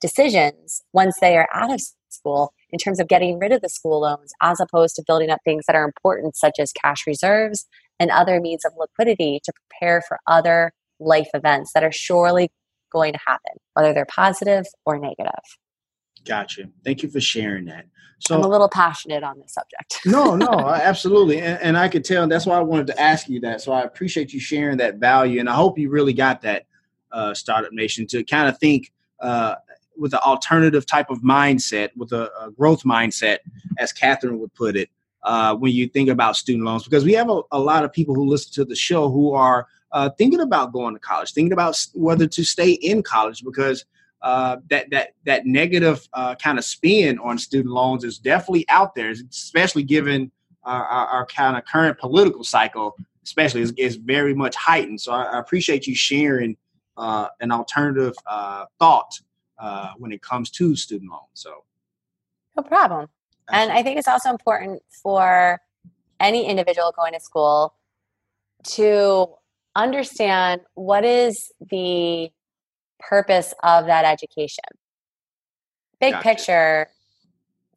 [0.00, 4.00] decisions once they are out of school in terms of getting rid of the school
[4.00, 7.66] loans as opposed to building up things that are important, such as cash reserves
[7.98, 12.50] and other means of liquidity to prepare for other life events that are surely
[12.90, 15.30] going to happen, whether they're positive or negative.
[16.26, 16.64] Gotcha.
[16.84, 17.86] Thank you for sharing that.
[18.20, 20.00] So I'm a little passionate on this subject.
[20.04, 22.28] no, no, absolutely, and, and, I could tell.
[22.28, 23.62] That's why I wanted to ask you that.
[23.62, 26.66] So I appreciate you sharing that value, and I hope you really got that,
[27.10, 29.54] uh, Startup Nation, to kind of think uh,
[30.00, 33.38] with an alternative type of mindset, with a, a growth mindset,
[33.78, 34.88] as Katherine would put it,
[35.22, 38.14] uh, when you think about student loans, because we have a, a, lot of people
[38.14, 41.78] who listen to the show who are uh, thinking about going to college, thinking about
[41.92, 43.84] whether to stay in college, because
[44.22, 48.94] uh, that that that negative uh, kind of spin on student loans is definitely out
[48.94, 50.30] there, especially given
[50.64, 55.00] our, our, our kind of current political cycle, especially is, is very much heightened.
[55.00, 56.56] So I, I appreciate you sharing
[56.96, 59.18] uh, an alternative uh, thought
[59.60, 61.28] uh, when it comes to student loans.
[61.34, 61.64] So,
[62.56, 63.08] no problem.
[63.52, 65.60] And I think it's also important for
[66.20, 67.74] any individual going to school
[68.62, 69.26] to
[69.74, 72.30] understand what is the
[72.98, 74.64] purpose of that education.
[76.00, 76.22] Big gotcha.
[76.22, 76.86] picture,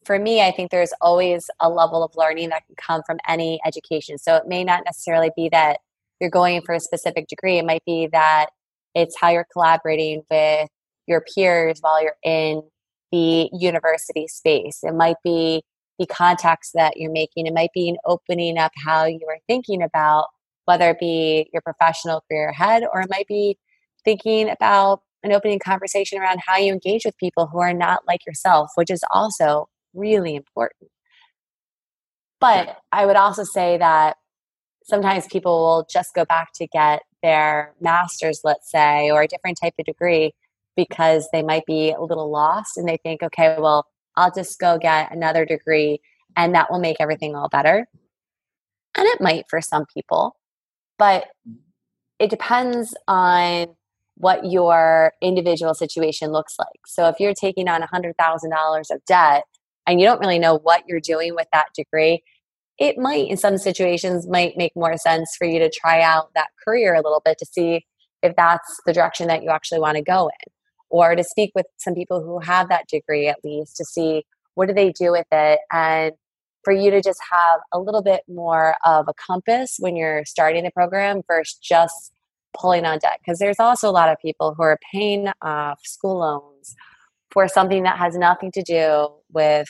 [0.05, 3.59] for me, I think there's always a level of learning that can come from any
[3.65, 4.17] education.
[4.17, 5.79] So it may not necessarily be that
[6.19, 8.47] you're going for a specific degree, it might be that
[8.95, 10.69] it's how you're collaborating with
[11.07, 12.61] your peers while you're in
[13.11, 14.79] the university space.
[14.83, 15.63] It might be
[15.99, 17.45] the contacts that you're making.
[17.45, 20.27] It might be an opening up how you are thinking about
[20.65, 23.57] whether it be your professional career ahead or it might be
[24.03, 28.25] thinking about an opening conversation around how you engage with people who are not like
[28.25, 30.89] yourself, which is also really important.
[32.39, 34.17] But I would also say that
[34.83, 39.57] sometimes people will just go back to get their master's, let's say, or a different
[39.61, 40.33] type of degree
[40.75, 44.77] because they might be a little lost and they think, okay, well, I'll just go
[44.77, 45.99] get another degree
[46.35, 47.87] and that will make everything all better.
[48.95, 50.35] And it might for some people,
[50.97, 51.25] but
[52.19, 53.67] it depends on
[54.15, 56.67] what your individual situation looks like.
[56.85, 59.43] So if you're taking on $100,000 of debt
[59.87, 62.23] and you don't really know what you're doing with that degree,
[62.77, 66.49] it might in some situations might make more sense for you to try out that
[66.63, 67.85] career a little bit to see
[68.21, 70.53] if that's the direction that you actually want to go in
[70.93, 74.67] or to speak with some people who have that degree at least to see what
[74.67, 76.13] do they do with it and
[76.63, 80.63] for you to just have a little bit more of a compass when you're starting
[80.63, 82.13] the program versus just
[82.55, 86.19] pulling on debt because there's also a lot of people who are paying off school
[86.19, 86.75] loans
[87.31, 89.67] for something that has nothing to do with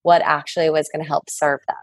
[0.00, 1.76] what actually was going to help serve them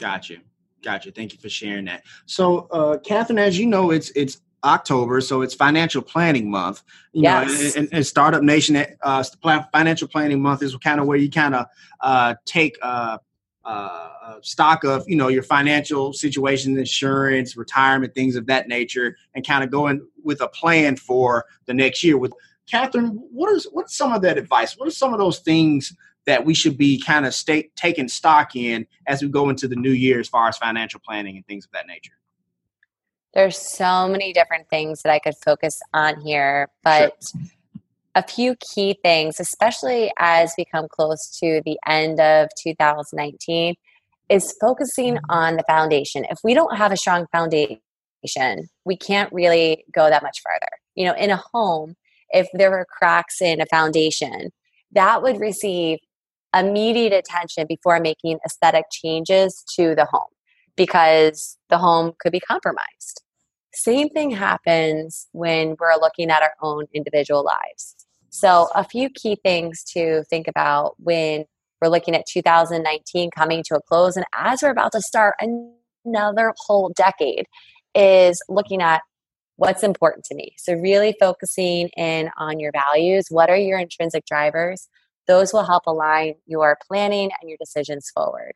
[0.00, 0.40] Got you.
[0.82, 1.12] Got you.
[1.12, 2.04] Thank you for sharing that.
[2.24, 6.82] So, uh, Katherine, as you know, it's it's October, so it's Financial Planning Month.
[7.12, 7.74] You yes.
[7.76, 9.24] know, and, and Startup Nation, uh,
[9.72, 11.66] Financial Planning Month is kind of where you kind of
[12.00, 13.18] uh, take uh,
[13.64, 19.46] uh, stock of you know your financial situation, insurance, retirement, things of that nature, and
[19.46, 22.18] kind of go in with a plan for the next year.
[22.18, 22.32] With
[22.70, 24.76] Katherine, what is what's some of that advice?
[24.76, 25.94] What are some of those things
[26.26, 27.34] that we should be kind of
[27.76, 31.36] taking stock in as we go into the new year as far as financial planning
[31.36, 32.12] and things of that nature?
[33.34, 37.42] There's so many different things that I could focus on here, but sure.
[38.14, 43.76] a few key things, especially as we come close to the end of 2019,
[44.28, 46.24] is focusing on the foundation.
[46.28, 47.78] If we don't have a strong foundation,
[48.84, 50.68] we can't really go that much farther.
[50.96, 51.94] You know, in a home,
[52.30, 54.50] if there were cracks in a foundation,
[54.92, 55.98] that would receive
[56.54, 60.30] immediate attention before making aesthetic changes to the home
[60.76, 63.22] because the home could be compromised.
[63.72, 67.94] Same thing happens when we're looking at our own individual lives.
[68.30, 71.44] So, a few key things to think about when
[71.80, 75.34] we're looking at 2019 coming to a close, and as we're about to start
[76.04, 77.46] another whole decade,
[77.94, 79.02] is looking at
[79.56, 80.54] what's important to me.
[80.58, 83.26] So, really focusing in on your values.
[83.30, 84.88] What are your intrinsic drivers?
[85.26, 88.52] Those will help align your planning and your decisions forward.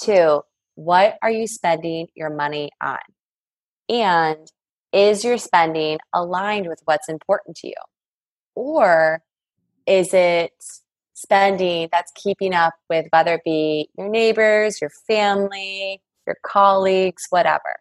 [0.00, 0.42] Two,
[0.76, 2.98] what are you spending your money on?
[3.88, 4.46] And
[4.92, 7.74] is your spending aligned with what's important to you?
[8.54, 9.22] Or
[9.86, 10.52] is it
[11.14, 17.76] spending that's keeping up with whether it be your neighbors, your family, your colleagues, whatever?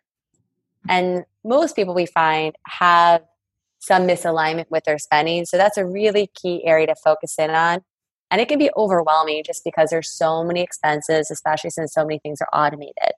[0.88, 3.22] And most people we find have
[3.80, 5.46] some misalignment with their spending.
[5.46, 7.82] So that's a really key area to focus in on.
[8.32, 12.20] And it can be overwhelming just because there's so many expenses, especially since so many
[12.20, 13.14] things are automated.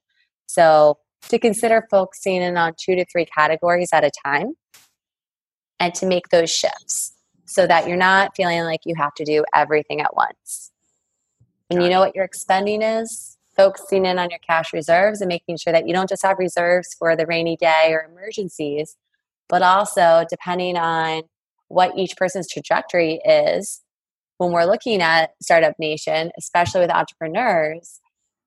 [0.48, 4.54] So to consider focusing in on two to three categories at a time
[5.80, 7.16] and to make those shifts
[7.46, 10.72] so that you're not feeling like you have to do everything at once.
[11.70, 13.38] And you know what your expending is?
[13.56, 16.96] Focusing in on your cash reserves and making sure that you don't just have reserves
[16.98, 18.96] for the rainy day or emergencies,
[19.50, 21.24] but also depending on
[21.68, 23.82] what each person's trajectory is,
[24.38, 28.00] when we're looking at Startup Nation, especially with entrepreneurs,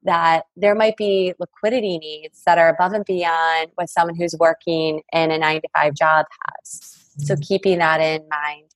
[0.02, 5.02] that there might be liquidity needs that are above and beyond what someone who's working
[5.12, 6.96] in a nine to five job has.
[7.18, 7.42] So, mm-hmm.
[7.42, 8.70] keeping that in mind.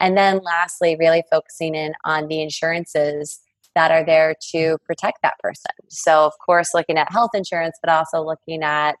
[0.00, 3.40] And then, lastly, really focusing in on the insurances
[3.74, 5.72] that are there to protect that person.
[5.88, 8.96] So, of course, looking at health insurance, but also looking at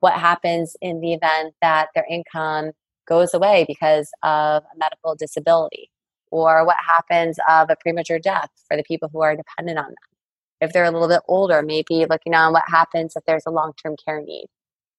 [0.00, 2.70] what happens in the event that their income
[3.08, 5.90] goes away because of a medical disability
[6.30, 9.94] or what happens of a premature death for the people who are dependent on them.
[10.60, 13.72] If they're a little bit older, maybe looking on what happens if there's a long
[13.82, 14.46] term care need.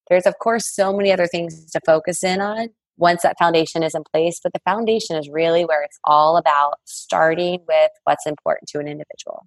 [0.08, 3.94] There's, of course, so many other things to focus in on once that foundation is
[3.94, 8.68] in place, but the foundation is really where it's all about starting with what's important
[8.68, 9.46] to an individual.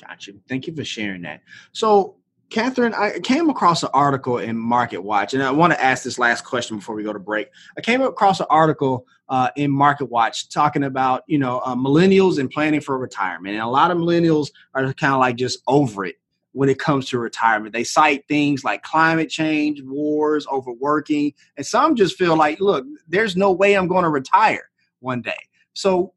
[0.00, 0.32] Gotcha.
[0.48, 1.40] Thank you for sharing that.
[1.72, 2.16] So,
[2.50, 6.18] Katherine, I came across an article in Market Watch, and I want to ask this
[6.18, 7.48] last question before we go to break.
[7.76, 12.38] I came across an article uh, in Market Watch talking about you know uh, millennials
[12.38, 16.06] and planning for retirement, and a lot of millennials are kind of like just over
[16.06, 16.16] it
[16.52, 17.74] when it comes to retirement.
[17.74, 23.36] They cite things like climate change, wars, overworking, and some just feel like, look, there's
[23.36, 24.70] no way I'm going to retire
[25.00, 25.36] one day.
[25.74, 26.14] So,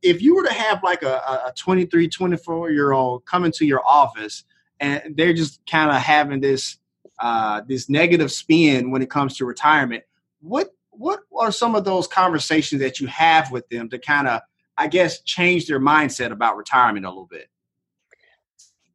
[0.00, 3.84] if you were to have like a, a 23, 24 year old come into your
[3.84, 4.44] office
[4.82, 6.76] and they're just kind of having this
[7.20, 10.02] uh, this negative spin when it comes to retirement.
[10.40, 14.42] What what are some of those conversations that you have with them to kind of,
[14.76, 17.48] I guess, change their mindset about retirement a little bit?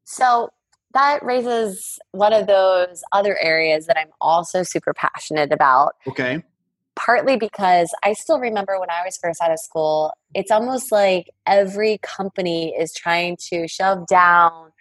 [0.03, 0.49] So
[0.93, 5.93] that raises one of those other areas that I'm also super passionate about.
[6.07, 6.43] Okay.
[6.95, 11.29] partly because I still remember when I was first out of school, it's almost like
[11.45, 14.71] every company is trying to shove down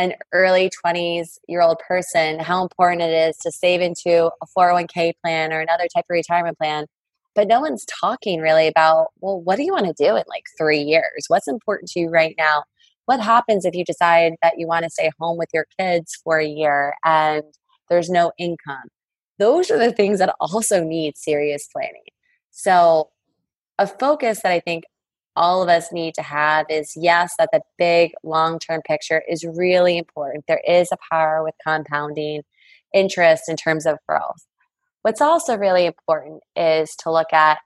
[0.00, 5.12] an early 20s year old person how important it is to save into a 401k
[5.22, 6.86] plan or another type of retirement plan.
[7.34, 10.44] But no one's talking really about, well, what do you want to do in like
[10.58, 11.26] three years?
[11.28, 12.64] What's important to you right now?
[13.04, 16.38] What happens if you decide that you want to stay home with your kids for
[16.38, 17.42] a year and
[17.90, 18.88] there's no income?
[19.38, 22.02] Those are the things that also need serious planning.
[22.50, 23.10] So,
[23.78, 24.84] a focus that I think
[25.40, 29.42] all of us need to have is yes, that the big long term picture is
[29.42, 30.44] really important.
[30.46, 32.42] There is a power with compounding
[32.92, 34.46] interest in terms of growth.
[35.00, 37.56] What's also really important is to look at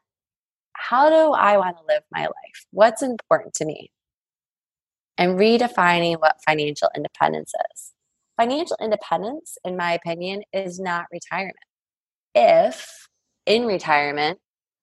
[0.74, 2.66] how do I want to live my life?
[2.70, 3.90] What's important to me?
[5.18, 7.92] And redefining what financial independence is.
[8.36, 11.56] Financial independence, in my opinion, is not retirement.
[12.36, 13.08] If
[13.46, 14.38] in retirement,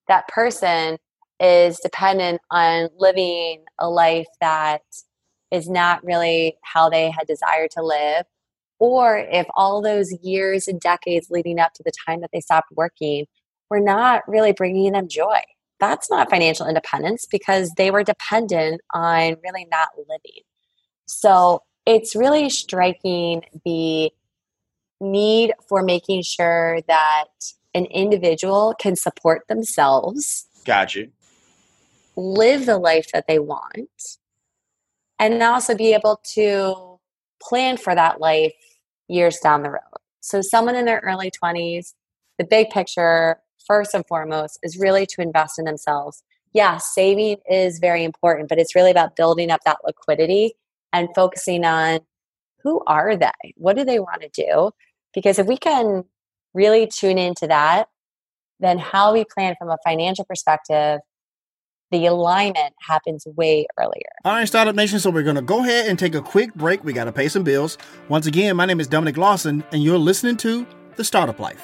[0.09, 0.97] that person
[1.41, 4.83] is dependent on living a life that
[5.49, 8.25] is not really how they had desired to live,
[8.79, 12.71] or if all those years and decades leading up to the time that they stopped
[12.75, 13.25] working
[13.69, 15.41] were not really bringing them joy.
[15.79, 20.43] That's not financial independence because they were dependent on really not living.
[21.07, 24.11] So it's really striking the
[25.01, 27.25] need for making sure that
[27.73, 30.45] an individual can support themselves.
[30.65, 31.11] Got you
[32.15, 34.17] live the life that they want,
[35.19, 36.99] and also be able to
[37.41, 38.53] plan for that life
[39.07, 39.81] years down the road.
[40.21, 41.93] So, someone in their early 20s,
[42.37, 46.23] the big picture, first and foremost, is really to invest in themselves.
[46.53, 50.53] Yeah, saving is very important, but it's really about building up that liquidity
[50.91, 51.99] and focusing on
[52.63, 53.53] who are they?
[53.55, 54.71] What do they want to do?
[55.13, 56.03] Because if we can
[56.53, 57.87] really tune into that,
[58.59, 60.99] then how we plan from a financial perspective
[61.91, 64.09] the alignment happens way earlier.
[64.25, 64.99] All right, Startup Nation.
[64.99, 66.83] So we're going to go ahead and take a quick break.
[66.83, 67.77] We got to pay some bills.
[68.09, 70.65] Once again, my name is Dominic Lawson, and you're listening to
[70.95, 71.63] The Startup Life.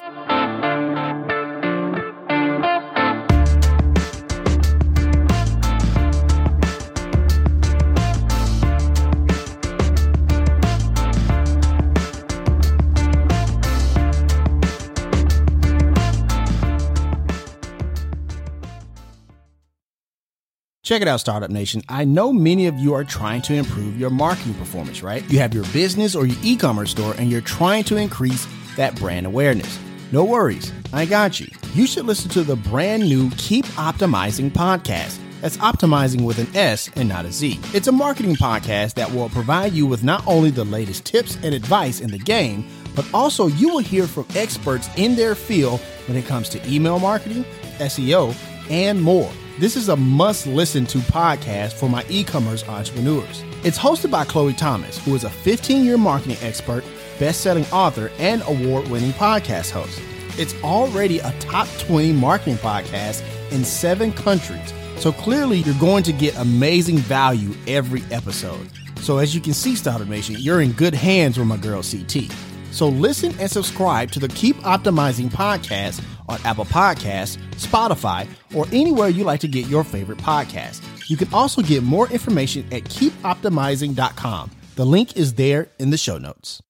[20.88, 21.82] Check it out, Startup Nation.
[21.90, 25.22] I know many of you are trying to improve your marketing performance, right?
[25.30, 28.96] You have your business or your e commerce store and you're trying to increase that
[28.96, 29.78] brand awareness.
[30.12, 31.48] No worries, I got you.
[31.74, 35.18] You should listen to the brand new Keep Optimizing podcast.
[35.42, 37.60] That's optimizing with an S and not a Z.
[37.74, 41.54] It's a marketing podcast that will provide you with not only the latest tips and
[41.54, 42.66] advice in the game,
[42.96, 46.98] but also you will hear from experts in their field when it comes to email
[46.98, 47.44] marketing,
[47.78, 48.34] SEO,
[48.70, 49.30] and more.
[49.58, 53.42] This is a must listen to podcast for my e commerce entrepreneurs.
[53.64, 56.84] It's hosted by Chloe Thomas, who is a 15 year marketing expert,
[57.18, 60.00] best selling author, and award winning podcast host.
[60.38, 64.72] It's already a top 20 marketing podcast in seven countries.
[64.98, 68.68] So clearly, you're going to get amazing value every episode.
[69.00, 72.30] So, as you can see, Startup Nation, you're in good hands with my girl CT.
[72.70, 79.08] So, listen and subscribe to the Keep Optimizing podcast on Apple Podcasts, Spotify, or anywhere
[79.08, 80.82] you like to get your favorite podcast.
[81.08, 84.50] You can also get more information at keepoptimizing.com.
[84.76, 86.62] The link is there in the show notes.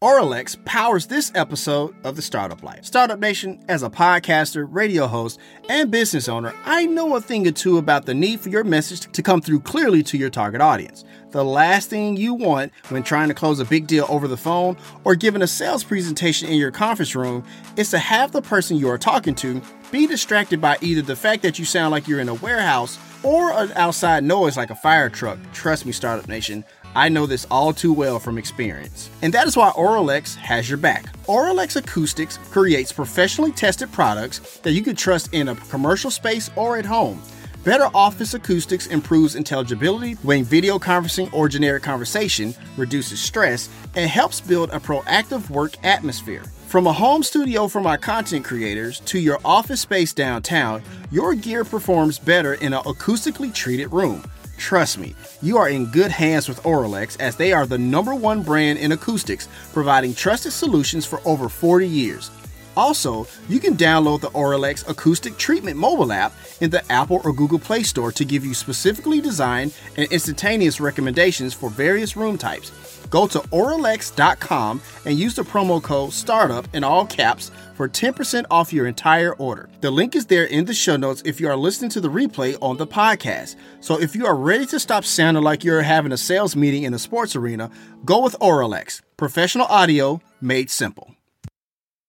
[0.00, 2.84] Auralex powers this episode of the Startup Life.
[2.84, 7.50] Startup Nation, as a podcaster, radio host, and business owner, I know a thing or
[7.50, 11.04] two about the need for your message to come through clearly to your target audience.
[11.32, 14.76] The last thing you want when trying to close a big deal over the phone
[15.02, 17.42] or giving a sales presentation in your conference room
[17.76, 21.42] is to have the person you are talking to be distracted by either the fact
[21.42, 25.10] that you sound like you're in a warehouse or an outside noise like a fire
[25.10, 25.38] truck.
[25.52, 26.64] Trust me, Startup Nation.
[26.94, 29.10] I know this all too well from experience.
[29.22, 31.16] And that is why Auralex has your back.
[31.26, 36.78] Auralex Acoustics creates professionally tested products that you can trust in a commercial space or
[36.78, 37.22] at home.
[37.64, 44.40] Better office acoustics improves intelligibility when video conferencing or generic conversation, reduces stress, and helps
[44.40, 46.44] build a proactive work atmosphere.
[46.68, 51.64] From a home studio for my content creators to your office space downtown, your gear
[51.64, 54.22] performs better in an acoustically treated room.
[54.58, 58.42] Trust me, you are in good hands with Auralex as they are the number one
[58.42, 62.30] brand in acoustics, providing trusted solutions for over 40 years.
[62.76, 67.58] Also, you can download the Auralex Acoustic Treatment mobile app in the Apple or Google
[67.58, 72.70] Play Store to give you specifically designed and instantaneous recommendations for various room types.
[73.10, 78.72] Go to Auralex.com and use the promo code STARTUP in all caps for 10% off
[78.72, 79.68] your entire order.
[79.80, 82.58] The link is there in the show notes if you are listening to the replay
[82.60, 83.56] on the podcast.
[83.80, 86.92] So if you are ready to stop sounding like you're having a sales meeting in
[86.94, 87.70] a sports arena,
[88.04, 89.00] go with Auralex.
[89.16, 91.14] Professional audio made simple.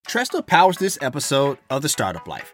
[0.08, 2.54] Tresta powers this episode of The Startup Life.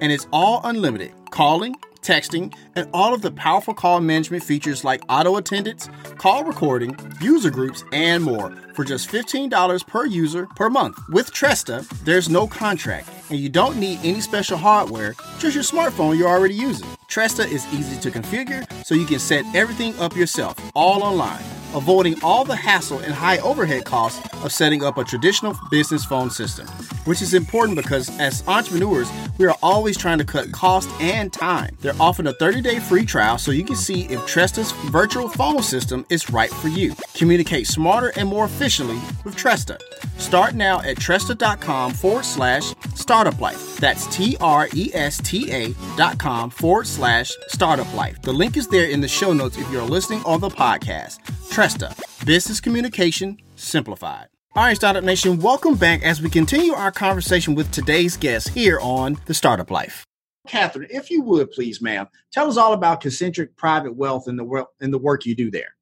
[0.00, 5.02] and it's all unlimited calling, texting, and all of the powerful call management features like
[5.08, 10.96] auto attendance, call recording, user groups, and more for just $15 per user per month.
[11.08, 16.16] With Tresta, there's no contract, and you don't need any special hardware, just your smartphone
[16.16, 16.86] you're already using.
[17.08, 21.42] Tresta is easy to configure, so you can set everything up yourself, all online
[21.74, 26.30] avoiding all the hassle and high overhead costs of setting up a traditional business phone
[26.30, 26.66] system,
[27.04, 31.76] which is important because as entrepreneurs, we are always trying to cut cost and time.
[31.80, 35.62] They're offering a 30 day free trial so you can see if Tresta's virtual phone
[35.62, 36.94] system is right for you.
[37.14, 39.78] Communicate smarter and more efficiently with Tresta.
[40.18, 42.72] Start now at Tresta.com forward slash
[43.04, 43.76] startup life.
[43.76, 48.20] That's T R E S T A dot com forward slash startup life.
[48.22, 51.18] The link is there in the show notes if you're listening on the podcast.
[51.50, 51.94] Tresta,
[52.24, 54.28] business communication simplified.
[54.56, 58.78] All right, Startup Nation, welcome back as we continue our conversation with today's guest here
[58.80, 60.06] on The Startup Life.
[60.46, 64.44] Katherine, if you would please, ma'am, tell us all about Concentric Private Wealth and the,
[64.44, 65.74] work and the work you do there.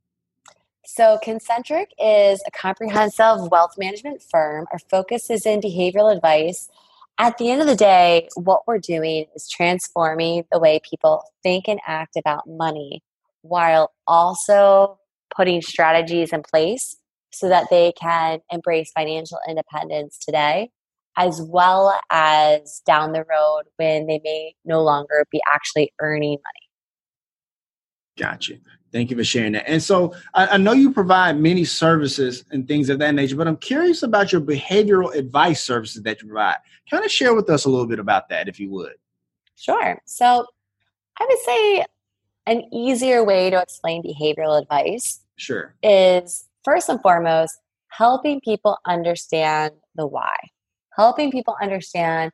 [0.87, 4.67] So, Concentric is a comprehensive wealth management firm.
[4.73, 6.69] Our focus is in behavioral advice.
[7.19, 11.69] At the end of the day, what we're doing is transforming the way people think
[11.69, 13.03] and act about money
[13.43, 14.99] while also
[15.35, 16.97] putting strategies in place
[17.33, 20.71] so that they can embrace financial independence today
[21.17, 26.69] as well as down the road when they may no longer be actually earning money.
[28.19, 28.55] Gotcha.
[28.93, 29.69] Thank you for sharing that.
[29.69, 33.49] And so I, I, know you provide many services and things of that nature, but
[33.49, 36.57] I'm curious about your behavioral advice services that you provide.
[36.91, 38.93] Kind of share with us a little bit about that, if you would.
[39.57, 39.99] Sure.
[40.05, 40.45] So
[41.19, 41.87] I would say
[42.47, 45.75] an easier way to explain behavioral advice Sure.
[45.83, 50.37] Is first and foremost helping people understand the why.
[50.97, 52.33] Helping people understand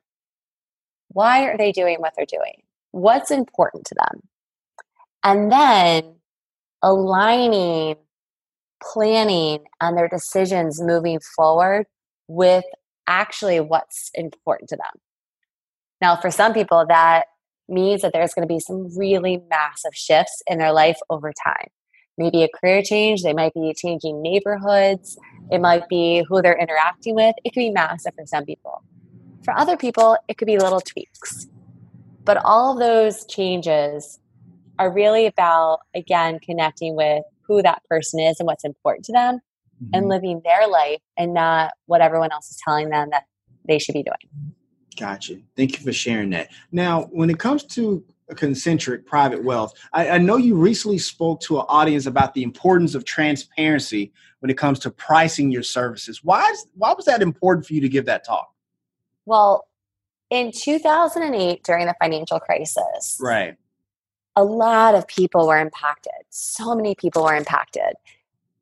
[1.09, 2.62] why are they doing what they're doing?
[2.90, 4.22] What's important to them?
[5.24, 6.16] And then
[6.83, 7.97] aligning
[8.83, 11.87] planning and their decisions moving forward
[12.29, 12.64] with
[13.07, 15.01] actually what's important to them.
[16.01, 17.24] Now, for some people, that
[17.68, 21.68] means that there's going to be some really massive shifts in their life over time
[22.18, 23.22] maybe a career change.
[23.22, 25.16] They might be changing neighborhoods.
[25.51, 27.35] It might be who they're interacting with.
[27.45, 28.83] It could be massive for some people.
[29.45, 31.47] For other people, it could be little tweaks.
[32.24, 34.18] But all those changes
[34.79, 39.41] are really about, again, connecting with who that person is and what's important to them
[39.83, 39.91] mm-hmm.
[39.95, 43.24] and living their life and not what everyone else is telling them that
[43.66, 44.55] they should be doing.
[44.99, 45.37] Gotcha.
[45.57, 46.51] Thank you for sharing that.
[46.72, 48.05] Now, when it comes to
[48.35, 49.74] concentric private wealth.
[49.93, 54.51] I, I, know you recently spoke to an audience about the importance of transparency when
[54.51, 56.22] it comes to pricing your services.
[56.22, 58.53] Why is, why was that important for you to give that talk?
[59.24, 59.66] Well,
[60.31, 63.57] in 2008 during the financial crisis, right.
[64.39, 66.12] A lot of people were impacted.
[66.30, 67.95] So many people were impacted.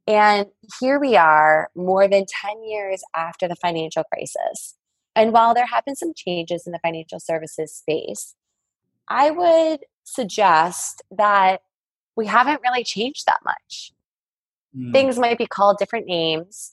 [0.06, 0.46] And
[0.80, 4.76] here we are, more than 10 years after the financial crisis.
[5.14, 8.34] And while there have been some changes in the financial services space,
[9.06, 11.60] I would suggest that
[12.16, 13.92] we haven't really changed that much.
[14.74, 14.92] Mm.
[14.92, 16.72] Things might be called different names,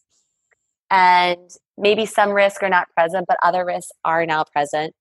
[0.90, 4.96] and maybe some risks are not present, but other risks are now present.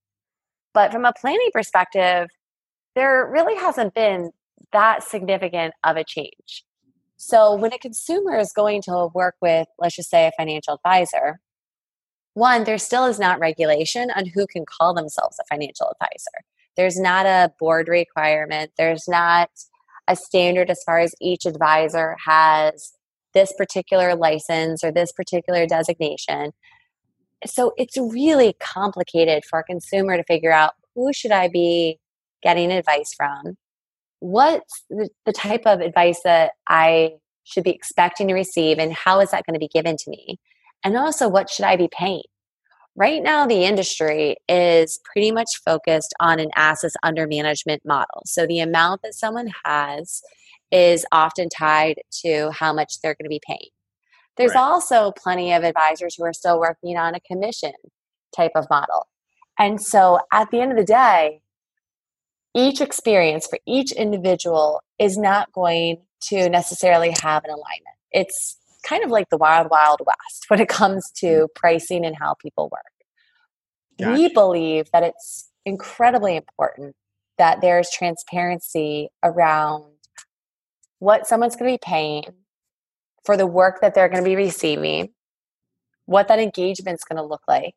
[0.75, 2.31] But from a planning perspective,
[2.95, 4.31] there really hasn't been
[4.73, 6.65] that significant of a change.
[7.17, 11.41] So when a consumer is going to work with, let's just say, a financial advisor,
[12.35, 16.45] one, there still is not regulation on who can call themselves a financial advisor.
[16.77, 18.73] There's not a board requirement.
[18.79, 19.51] There's not
[20.09, 22.93] a standard as far as each advisor has
[23.35, 26.53] this particular license or this particular designation.
[27.45, 31.99] so it's really complicated for a consumer to figure out who should I be
[32.43, 33.57] getting advice from?
[34.21, 37.15] What's the, the type of advice that I
[37.45, 40.39] should be expecting to receive and how is that going to be given to me?
[40.85, 42.23] And also, what should I be paying?
[42.95, 48.23] Right now, the industry is pretty much focused on an assets under management model.
[48.27, 50.23] So, the amount that someone has
[50.71, 53.71] is often tied to how much they're going to be paying.
[54.37, 54.63] There's right.
[54.63, 57.73] also plenty of advisors who are still working on a commission
[58.35, 59.07] type of model.
[59.59, 61.42] And so, at the end of the day,
[62.55, 67.97] each experience for each individual is not going to necessarily have an alignment.
[68.11, 71.55] It's kind of like the wild, wild west when it comes to mm.
[71.55, 72.83] pricing and how people work.
[73.99, 74.13] Gotcha.
[74.13, 76.97] We believe that it's incredibly important
[77.39, 79.85] that there's transparency around
[80.99, 82.25] what someone's going to be paying
[83.25, 85.11] for the work that they're going to be receiving,
[86.07, 87.75] what that engagement's going to look like,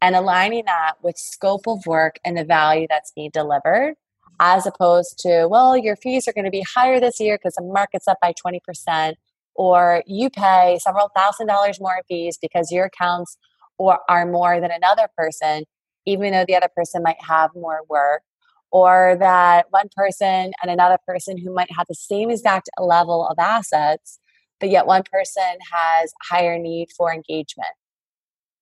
[0.00, 3.94] and aligning that with scope of work and the value that's being delivered
[4.40, 7.64] as opposed to well your fees are going to be higher this year because the
[7.64, 9.14] market's up by 20%
[9.56, 13.36] or you pay several thousand dollars more in fees because your accounts
[13.78, 15.64] or are more than another person,
[16.06, 18.22] even though the other person might have more work,
[18.70, 23.38] or that one person and another person who might have the same exact level of
[23.38, 24.18] assets,
[24.60, 27.68] but yet one person has higher need for engagement.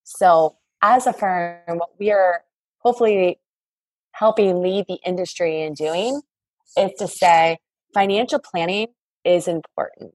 [0.03, 2.43] So, as a firm, what we are
[2.79, 3.39] hopefully
[4.15, 6.21] helping lead the industry in doing
[6.77, 7.57] is to say
[7.93, 8.87] financial planning
[9.25, 10.13] is important.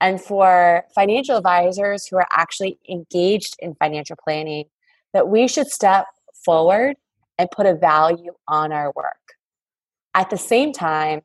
[0.00, 4.64] And for financial advisors who are actually engaged in financial planning,
[5.14, 6.06] that we should step
[6.44, 6.96] forward
[7.38, 9.16] and put a value on our work.
[10.14, 11.22] At the same time,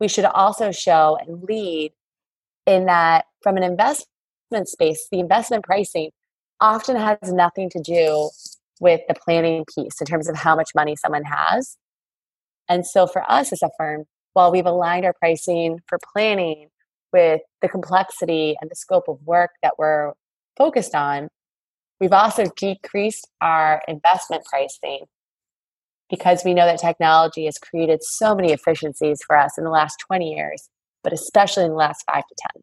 [0.00, 1.92] we should also show and lead
[2.66, 6.10] in that from an investment space, the investment pricing
[6.60, 8.30] often has nothing to do
[8.80, 11.76] with the planning piece in terms of how much money someone has.
[12.68, 14.04] And so for us as a firm,
[14.34, 16.68] while we've aligned our pricing for planning
[17.12, 20.12] with the complexity and the scope of work that we're
[20.56, 21.28] focused on,
[22.00, 25.06] we've also decreased our investment pricing
[26.10, 29.96] because we know that technology has created so many efficiencies for us in the last
[30.06, 30.68] 20 years,
[31.02, 32.62] but especially in the last five to 10.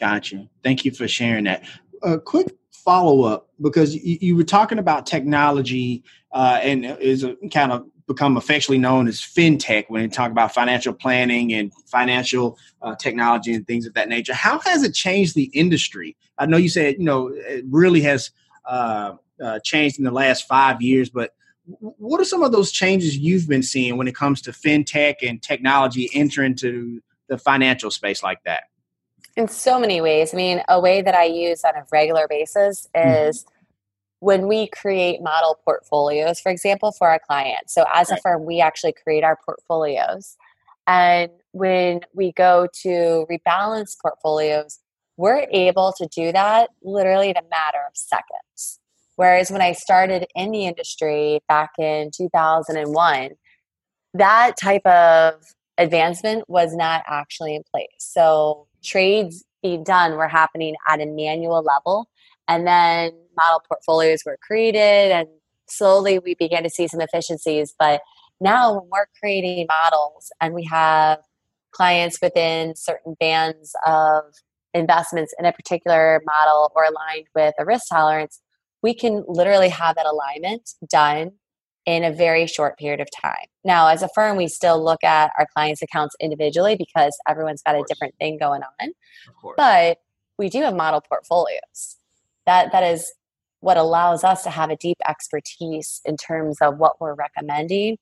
[0.00, 0.48] Gotcha.
[0.64, 1.64] Thank you for sharing that.
[2.02, 6.02] A quick follow up because you, you, were talking about technology
[6.32, 10.52] uh, and is a kind of become affectionately known as fintech when you talk about
[10.52, 14.34] financial planning and financial uh, technology and things of that nature.
[14.34, 16.16] How has it changed the industry?
[16.38, 18.30] I know you said you know it really has
[18.64, 23.16] uh, uh, changed in the last five years, but what are some of those changes
[23.16, 28.22] you've been seeing when it comes to fintech and technology entering into the financial space
[28.22, 28.64] like that?
[29.36, 30.34] In so many ways.
[30.34, 33.08] I mean, a way that I use on a regular basis mm-hmm.
[33.08, 33.44] is.
[33.44, 33.48] Mm-hmm
[34.22, 37.74] when we create model portfolios, for example, for our clients.
[37.74, 38.20] So, as right.
[38.20, 40.36] a firm, we actually create our portfolios.
[40.86, 44.78] And when we go to rebalance portfolios,
[45.16, 48.78] we're able to do that literally in a matter of seconds.
[49.16, 53.30] Whereas when I started in the industry back in 2001,
[54.14, 55.34] that type of
[55.78, 57.88] advancement was not actually in place.
[57.98, 62.08] So, trades being done were happening at a manual level.
[62.48, 65.28] And then model portfolios were created and
[65.68, 67.74] slowly we began to see some efficiencies.
[67.78, 68.02] But
[68.40, 71.20] now when we're creating models and we have
[71.70, 74.24] clients within certain bands of
[74.74, 78.40] investments in a particular model or aligned with a risk tolerance,
[78.82, 81.32] we can literally have that alignment done
[81.84, 83.46] in a very short period of time.
[83.64, 87.74] Now, as a firm, we still look at our clients' accounts individually because everyone's got
[87.74, 88.92] a different thing going on.
[89.56, 89.98] But
[90.38, 91.96] we do have model portfolios.
[92.46, 93.12] That that is
[93.60, 97.96] what allows us to have a deep expertise in terms of what we're recommending.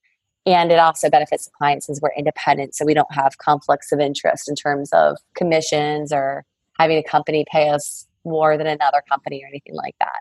[0.47, 4.01] And it also benefits the clients since we're independent, so we don't have conflicts of
[4.01, 6.45] interest in terms of commissions or
[6.79, 10.21] having a company pay us more than another company or anything like that.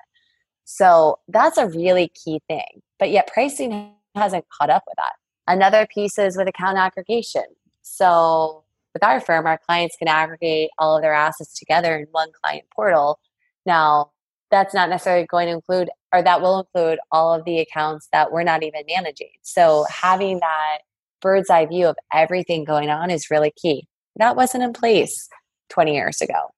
[0.72, 2.84] So that's a really key thing.
[3.00, 5.14] But yet pricing hasn't caught up with that.
[5.48, 7.44] Another piece is with account aggregation.
[7.82, 8.64] So
[8.94, 12.66] with our firm, our clients can aggregate all of their assets together in one client
[12.72, 13.20] portal.
[13.66, 14.12] Now,
[14.52, 18.32] that's not necessarily going to include or that will include all of the accounts that
[18.32, 19.32] we're not even managing.
[19.42, 20.80] So having that
[21.20, 23.88] bird's eye view of everything going on is really key.
[24.18, 25.30] That wasn't in place
[25.70, 26.52] 20 years ago.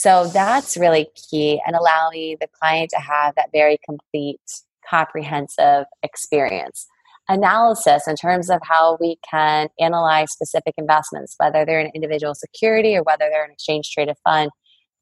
[0.00, 4.40] So that's really key and allowing the client to have that very complete,
[4.88, 6.86] comprehensive experience.
[7.28, 12.96] Analysis in terms of how we can analyze specific investments, whether they're an individual security
[12.96, 14.50] or whether they're an exchange traded fund,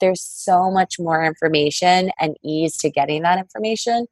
[0.00, 4.06] there's so much more information and ease to getting that information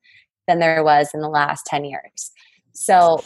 [0.47, 2.31] than there was in the last 10 years.
[2.75, 3.25] So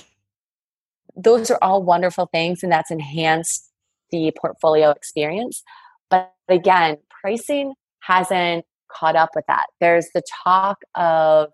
[1.14, 3.70] those are all wonderful things and that's enhanced
[4.10, 5.62] the portfolio experience.
[6.08, 9.66] But again, pricing hasn't caught up with that.
[9.80, 11.48] There's the talk of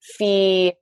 [0.00, 0.74] fee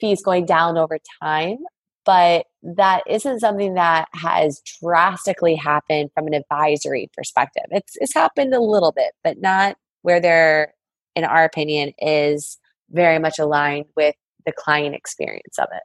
[0.00, 1.58] fees going down over time,
[2.04, 7.64] but that isn't something that has drastically happened from an advisory perspective.
[7.70, 10.74] It's it's happened a little bit, but not where there,
[11.14, 12.58] in our opinion, is
[12.90, 14.14] very much aligned with
[14.46, 15.82] the client experience of it.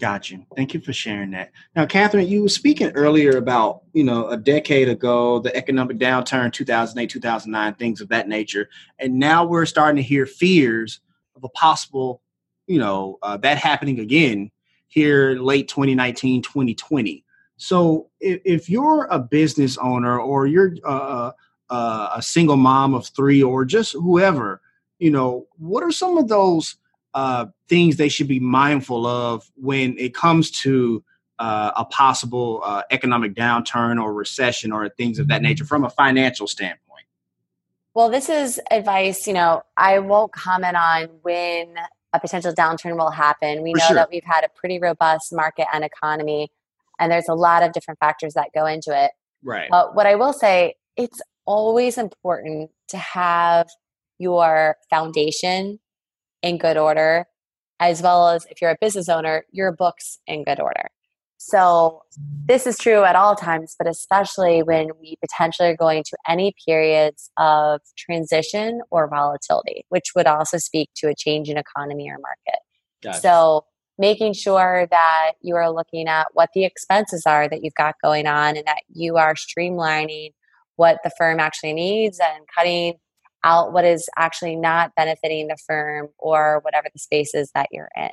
[0.00, 0.46] Got you.
[0.54, 1.50] Thank you for sharing that.
[1.74, 6.52] Now, Katherine, you were speaking earlier about, you know, a decade ago, the economic downturn,
[6.52, 8.68] 2008, 2009, things of that nature.
[9.00, 11.00] And now we're starting to hear fears
[11.34, 12.22] of a possible,
[12.68, 14.52] you know, uh, that happening again
[14.86, 17.24] here late 2019, 2020.
[17.56, 21.32] So if, if you're a business owner or you're uh,
[21.70, 24.60] uh, a single mom of three or just whoever,
[25.00, 26.76] you know, what are some of those–
[27.14, 31.02] uh, things they should be mindful of when it comes to
[31.38, 35.90] uh, a possible uh, economic downturn or recession or things of that nature from a
[35.90, 37.04] financial standpoint?
[37.94, 39.26] Well, this is advice.
[39.26, 41.74] You know, I won't comment on when
[42.12, 43.62] a potential downturn will happen.
[43.62, 43.94] We For know sure.
[43.96, 46.50] that we've had a pretty robust market and economy,
[46.98, 49.12] and there's a lot of different factors that go into it.
[49.42, 49.68] Right.
[49.70, 53.68] But what I will say, it's always important to have
[54.18, 55.78] your foundation
[56.42, 57.26] in good order,
[57.80, 60.88] as well as if you're a business owner, your books in good order.
[61.40, 62.02] So,
[62.46, 66.52] this is true at all times, but especially when we potentially are going to any
[66.66, 72.18] periods of transition or volatility, which would also speak to a change in economy or
[72.18, 72.60] market.
[73.04, 73.20] Gotcha.
[73.20, 73.64] So,
[73.98, 78.26] making sure that you are looking at what the expenses are that you've got going
[78.26, 80.30] on and that you are streamlining
[80.76, 82.94] what the firm actually needs and cutting
[83.44, 87.90] out what is actually not benefiting the firm or whatever the space is that you're
[87.96, 88.10] in.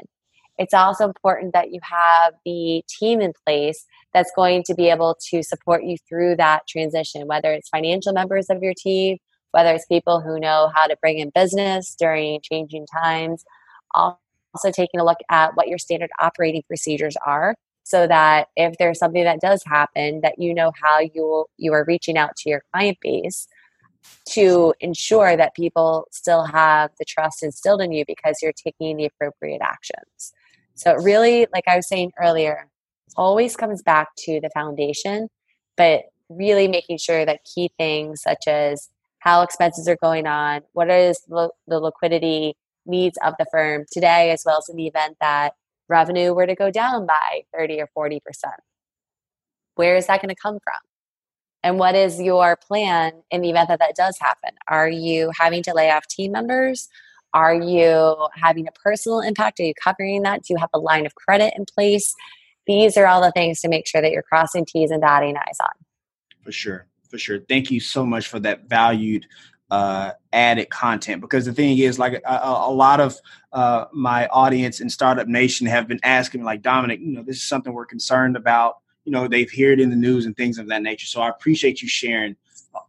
[0.57, 5.17] It's also important that you have the team in place that's going to be able
[5.29, 9.17] to support you through that transition, whether it's financial members of your team,
[9.51, 13.43] whether it's people who know how to bring in business during changing times.
[13.93, 14.17] Also,
[14.71, 19.23] taking a look at what your standard operating procedures are so that if there's something
[19.23, 22.97] that does happen that you know how you you are reaching out to your client
[23.01, 23.47] base
[24.29, 29.05] to ensure that people still have the trust instilled in you because you're taking the
[29.05, 30.33] appropriate actions.
[30.75, 32.67] So it really, like I was saying earlier,
[33.15, 35.29] always comes back to the foundation,
[35.77, 38.89] but really making sure that key things such as
[39.19, 44.43] how expenses are going on, what is the liquidity needs of the firm today, as
[44.45, 45.53] well as in the event that
[45.87, 48.19] revenue were to go down by 30 or 40%.
[49.75, 50.79] Where is that going to come from?
[51.65, 54.51] And what is your plan in the event that that does happen?
[54.67, 56.87] Are you having to lay off team members?
[57.33, 59.59] Are you having a personal impact?
[59.59, 60.43] Are you covering that?
[60.43, 62.13] Do you have a line of credit in place?
[62.67, 65.57] These are all the things to make sure that you're crossing T's and dotting I's
[65.59, 65.71] on.
[66.43, 66.85] For sure.
[67.09, 67.39] For sure.
[67.39, 69.25] Thank you so much for that valued
[69.71, 73.17] uh, added content because the thing is like a, a lot of
[73.53, 77.37] uh, my audience in startup nation have been asking me, like dominic you know this
[77.37, 78.75] is something we're concerned about
[79.05, 81.07] you know they've heard in the news and things of that nature.
[81.07, 82.35] So I appreciate you sharing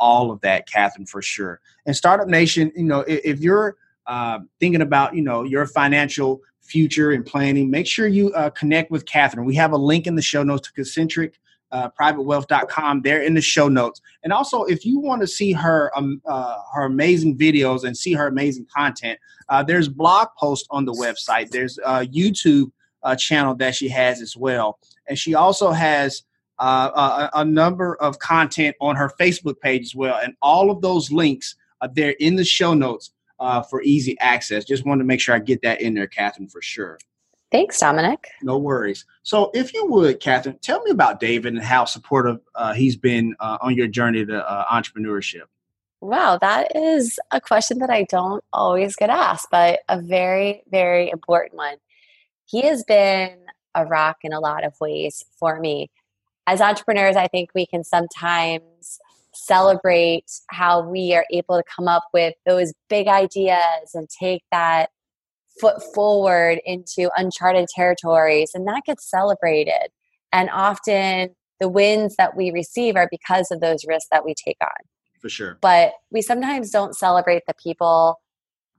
[0.00, 1.60] all of that, Katherine, for sure.
[1.86, 6.40] And Startup Nation, you know, if, if you're uh, thinking about you know your financial
[6.62, 9.46] future and planning, make sure you uh, connect with Katherine.
[9.46, 11.38] We have a link in the show notes to concentric
[11.72, 13.02] uh, privatewealth.com.
[13.02, 14.00] They're in the show notes.
[14.22, 18.12] And also, if you want to see her um, uh, her amazing videos and see
[18.12, 21.50] her amazing content, uh, there's blog posts on the website.
[21.50, 22.70] There's uh, YouTube
[23.02, 24.78] uh, channel that she has as well.
[25.08, 26.22] And she also has
[26.58, 30.18] uh, a, a, number of content on her Facebook page as well.
[30.22, 34.64] And all of those links are there in the show notes uh, for easy access.
[34.64, 36.98] Just wanted to make sure I get that in there, Katherine, for sure.
[37.52, 38.28] Thanks, Dominic.
[38.42, 39.04] No worries.
[39.22, 43.36] So, if you would, Katherine, tell me about David and how supportive uh, he's been
[43.38, 45.42] uh, on your journey to uh, entrepreneurship.
[46.00, 51.08] Wow, that is a question that I don't always get asked, but a very, very
[51.10, 51.76] important one
[52.46, 53.36] he has been
[53.76, 55.90] a rock in a lot of ways for me.
[56.48, 58.98] As entrepreneurs, I think we can sometimes
[59.32, 64.90] celebrate how we are able to come up with those big ideas and take that
[65.60, 69.88] foot forward into uncharted territories, and that gets celebrated.
[70.32, 74.58] And often the wins that we receive are because of those risks that we take
[74.60, 74.68] on.
[75.20, 75.58] For sure.
[75.60, 78.20] But we sometimes don't celebrate the people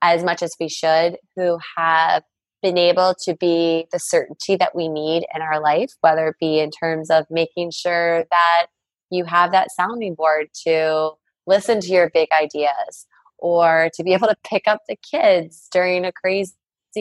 [0.02, 2.24] as much as we should who have
[2.62, 6.60] been able to be the certainty that we need in our life, whether it be
[6.60, 8.68] in terms of making sure that
[9.10, 11.12] you have that sounding board to
[11.46, 13.06] listen to your big ideas
[13.38, 16.54] or to be able to pick up the kids during a crazy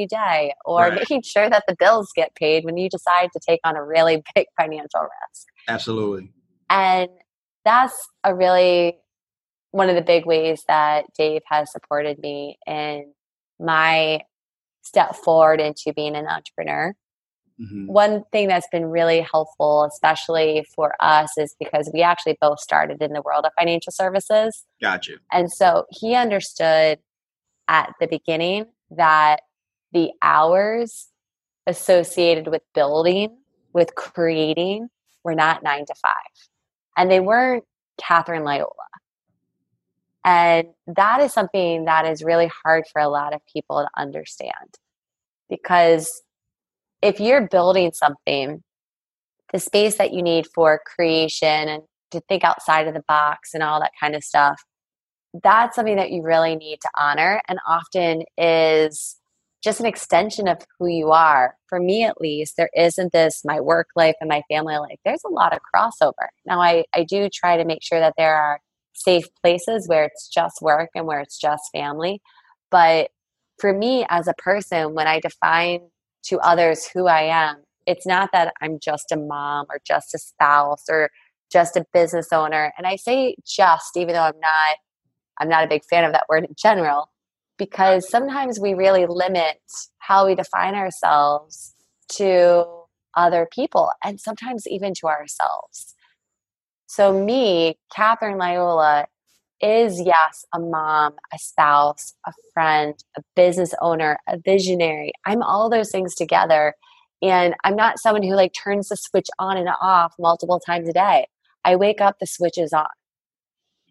[0.09, 0.95] day or right.
[0.95, 4.23] making sure that the bills get paid when you decide to take on a really
[4.35, 5.47] big financial risk.
[5.69, 6.31] Absolutely.
[6.69, 7.09] And
[7.65, 8.99] that's a really
[9.71, 13.13] one of the big ways that Dave has supported me in
[13.59, 14.21] my
[14.87, 16.95] step forward into being an entrepreneur.
[17.61, 17.87] Mm-hmm.
[17.87, 23.01] One thing that's been really helpful, especially for us, is because we actually both started
[23.03, 24.65] in the world of financial services.
[24.81, 25.19] Got you.
[25.33, 26.99] And so he understood
[27.69, 29.41] at the beginning that
[29.93, 31.09] the hours
[31.67, 33.39] associated with building,
[33.73, 34.89] with creating,
[35.25, 36.13] were not nine to five.
[36.97, 37.65] And they weren't
[37.99, 38.69] Catherine Lyola.
[40.27, 44.75] And that is something that is really hard for a lot of people to understand.
[45.49, 46.21] Because
[47.01, 48.65] if you're building something,
[49.53, 53.63] the space that you need for creation and to think outside of the box and
[53.63, 54.61] all that kind of stuff,
[55.45, 59.17] that's something that you really need to honor and often is
[59.63, 61.55] just an extension of who you are.
[61.69, 64.99] For me, at least, there isn't this my work life and my family life.
[65.05, 66.29] There's a lot of crossover.
[66.45, 68.61] Now, I, I do try to make sure that there are
[68.97, 72.21] safe places where it's just work and where it's just family.
[72.71, 73.11] But
[73.61, 75.81] for me as a person, when I define
[76.25, 80.19] to others who I am, it's not that I'm just a mom or just a
[80.19, 81.11] spouse or
[81.53, 82.73] just a business owner.
[82.77, 84.77] And I say just, even though I'm not,
[85.41, 87.11] I'm not a big fan of that word in general,
[87.59, 89.61] because sometimes we really limit
[89.99, 91.75] how we define ourselves
[92.13, 92.65] to
[93.15, 95.95] other people and sometimes even to ourselves.
[96.87, 99.07] So, me, Katherine Liola,
[99.61, 105.13] is yes, a mom, a spouse, a friend, a business owner, a visionary.
[105.25, 106.75] I'm all those things together.
[107.23, 110.93] And I'm not someone who like turns the switch on and off multiple times a
[110.93, 111.27] day.
[111.65, 112.87] I wake up, the switch is on.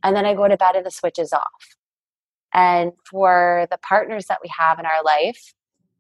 [0.03, 1.75] And then I go to bed and the switch is off.
[2.53, 5.53] And for the partners that we have in our life,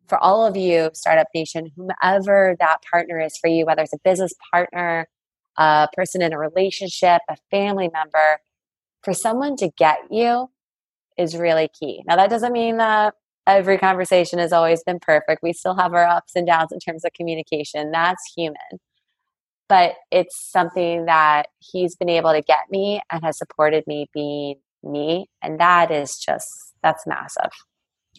[0.07, 3.99] for all of you, Startup Nation, whomever that partner is for you, whether it's a
[4.03, 5.07] business partner,
[5.57, 8.39] a person in a relationship, a family member,
[9.03, 10.49] for someone to get you
[11.17, 12.03] is really key.
[12.07, 13.13] Now, that doesn't mean that
[13.47, 15.43] every conversation has always been perfect.
[15.43, 17.91] We still have our ups and downs in terms of communication.
[17.91, 18.79] That's human.
[19.69, 24.55] But it's something that he's been able to get me and has supported me being
[24.83, 25.27] me.
[25.41, 27.51] And that is just, that's massive.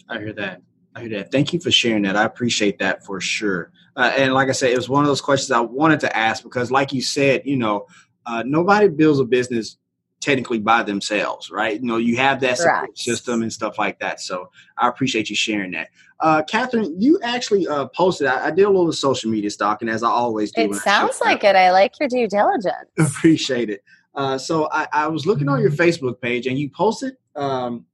[0.09, 0.63] I hear that.
[0.95, 1.31] I hear that.
[1.31, 2.17] Thank you for sharing that.
[2.17, 3.71] I appreciate that for sure.
[3.97, 6.43] Uh, and like I said, it was one of those questions I wanted to ask
[6.43, 7.87] because, like you said, you know,
[8.27, 9.79] uh, nobody builds a business
[10.21, 11.81] technically by themselves, right?
[11.81, 12.59] You know, you have that
[12.95, 14.21] system and stuff like that.
[14.21, 15.89] So I appreciate you sharing that.
[16.19, 20.03] Uh, Katherine, you actually uh, posted, I, I, did a little social media stalking as
[20.03, 20.63] I always do.
[20.63, 21.55] It sounds like it.
[21.55, 22.75] I like your due diligence.
[22.99, 23.85] Appreciate it.
[24.15, 27.85] Uh, so I, I, was looking on your Facebook page and you posted um,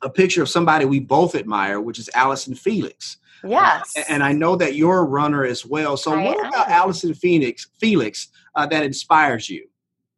[0.00, 3.18] a picture of somebody we both admire, which is Allyson Felix.
[3.48, 3.92] Yes.
[3.96, 5.96] Uh, and I know that you're a runner as well.
[5.96, 6.46] So I what am.
[6.46, 9.66] about Allyson Phoenix Felix uh, that inspires you?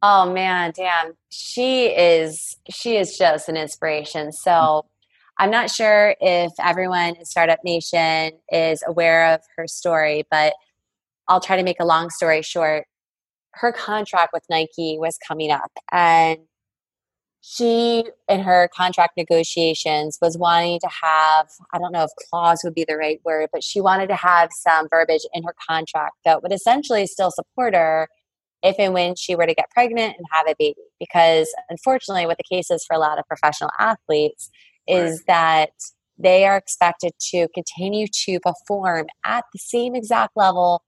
[0.03, 4.33] Oh man, Dan, she is she is just an inspiration.
[4.33, 4.87] So
[5.39, 10.55] I'm not sure if everyone in Startup Nation is aware of her story, but
[11.29, 12.87] I'll try to make a long story short.
[13.53, 16.39] Her contract with Nike was coming up and
[17.51, 22.75] she in her contract negotiations was wanting to have i don't know if clause would
[22.75, 26.43] be the right word but she wanted to have some verbiage in her contract that
[26.43, 28.09] would essentially still support her
[28.63, 30.81] if and when she were to get pregnant and have a baby.
[30.99, 34.51] Because unfortunately, what the case is for a lot of professional athletes
[34.87, 35.27] is right.
[35.27, 35.71] that
[36.19, 40.83] they are expected to continue to perform at the same exact level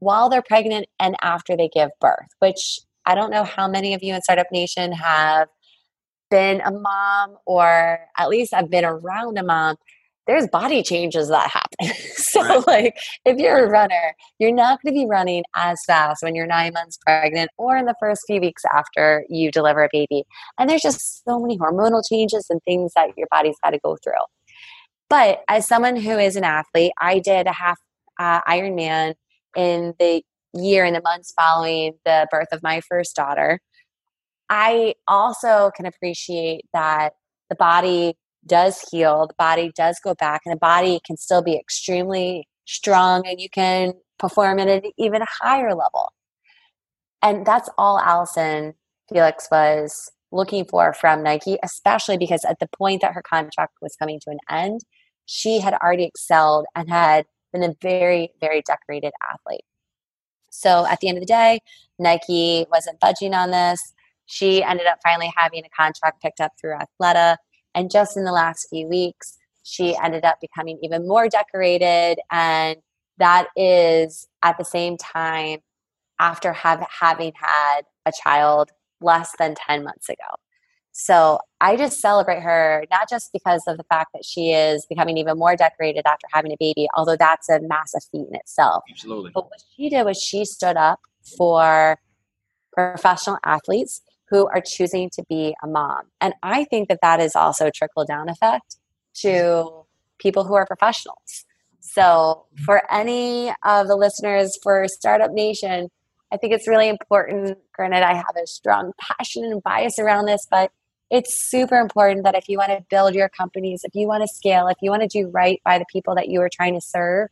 [0.00, 4.02] while they're pregnant and after they give birth, which I don't know how many of
[4.02, 5.48] you in Startup Nation have
[6.30, 9.76] been a mom or at least I've been around a mom
[10.30, 11.94] there's body changes that happen.
[12.14, 12.66] so, right.
[12.66, 16.46] like, if you're a runner, you're not going to be running as fast when you're
[16.46, 20.22] nine months pregnant or in the first few weeks after you deliver a baby.
[20.56, 23.96] And there's just so many hormonal changes and things that your body's got to go
[24.04, 24.12] through.
[25.08, 27.78] But as someone who is an athlete, I did a half
[28.20, 29.14] uh, Ironman
[29.56, 30.22] in the
[30.54, 33.58] year and the months following the birth of my first daughter.
[34.50, 37.14] I also can appreciate that
[37.48, 38.14] the body
[38.46, 43.26] does heal, the body does go back, and the body can still be extremely strong
[43.26, 46.12] and you can perform at an even higher level.
[47.22, 48.74] And that's all Allyson
[49.12, 53.96] Felix was looking for from Nike, especially because at the point that her contract was
[53.96, 54.80] coming to an end,
[55.26, 59.64] she had already excelled and had been a very, very decorated athlete.
[60.50, 61.60] So at the end of the day,
[61.98, 63.92] Nike wasn't budging on this
[64.30, 67.36] She ended up finally having a contract picked up through Athleta.
[67.74, 72.20] And just in the last few weeks, she ended up becoming even more decorated.
[72.30, 72.76] And
[73.18, 75.58] that is at the same time
[76.20, 78.70] after have, having had a child
[79.00, 80.36] less than 10 months ago.
[80.92, 85.18] So I just celebrate her, not just because of the fact that she is becoming
[85.18, 88.84] even more decorated after having a baby, although that's a massive feat in itself.
[88.88, 89.32] Absolutely.
[89.34, 91.00] But what she did was she stood up
[91.36, 91.98] for
[92.72, 96.02] professional athletes who are choosing to be a mom.
[96.20, 98.76] And I think that that is also a trickle down effect
[99.22, 99.84] to
[100.18, 101.44] people who are professionals.
[101.80, 102.64] So, mm-hmm.
[102.64, 105.88] for any of the listeners for Startup Nation,
[106.32, 107.58] I think it's really important.
[107.74, 110.70] Granted, I have a strong passion and bias around this, but
[111.10, 114.28] it's super important that if you want to build your companies, if you want to
[114.28, 116.80] scale, if you want to do right by the people that you are trying to
[116.80, 117.28] serve,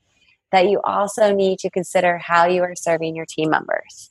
[0.51, 4.11] that you also need to consider how you are serving your team members.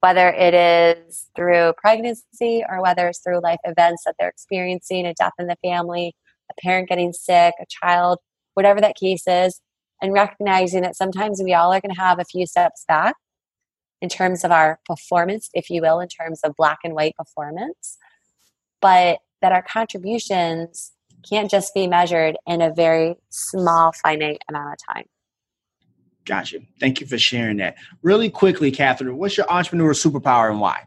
[0.00, 5.14] Whether it is through pregnancy or whether it's through life events that they're experiencing, a
[5.14, 6.14] death in the family,
[6.50, 8.18] a parent getting sick, a child,
[8.54, 9.60] whatever that case is,
[10.00, 13.14] and recognizing that sometimes we all are going to have a few steps back
[14.00, 17.98] in terms of our performance, if you will, in terms of black and white performance
[18.80, 20.92] but that our contributions
[21.28, 25.04] can't just be measured in a very small, finite amount of time.
[26.30, 26.60] Gotcha.
[26.78, 27.74] Thank you for sharing that.
[28.02, 30.84] Really quickly, Katherine, what's your entrepreneurial superpower and why?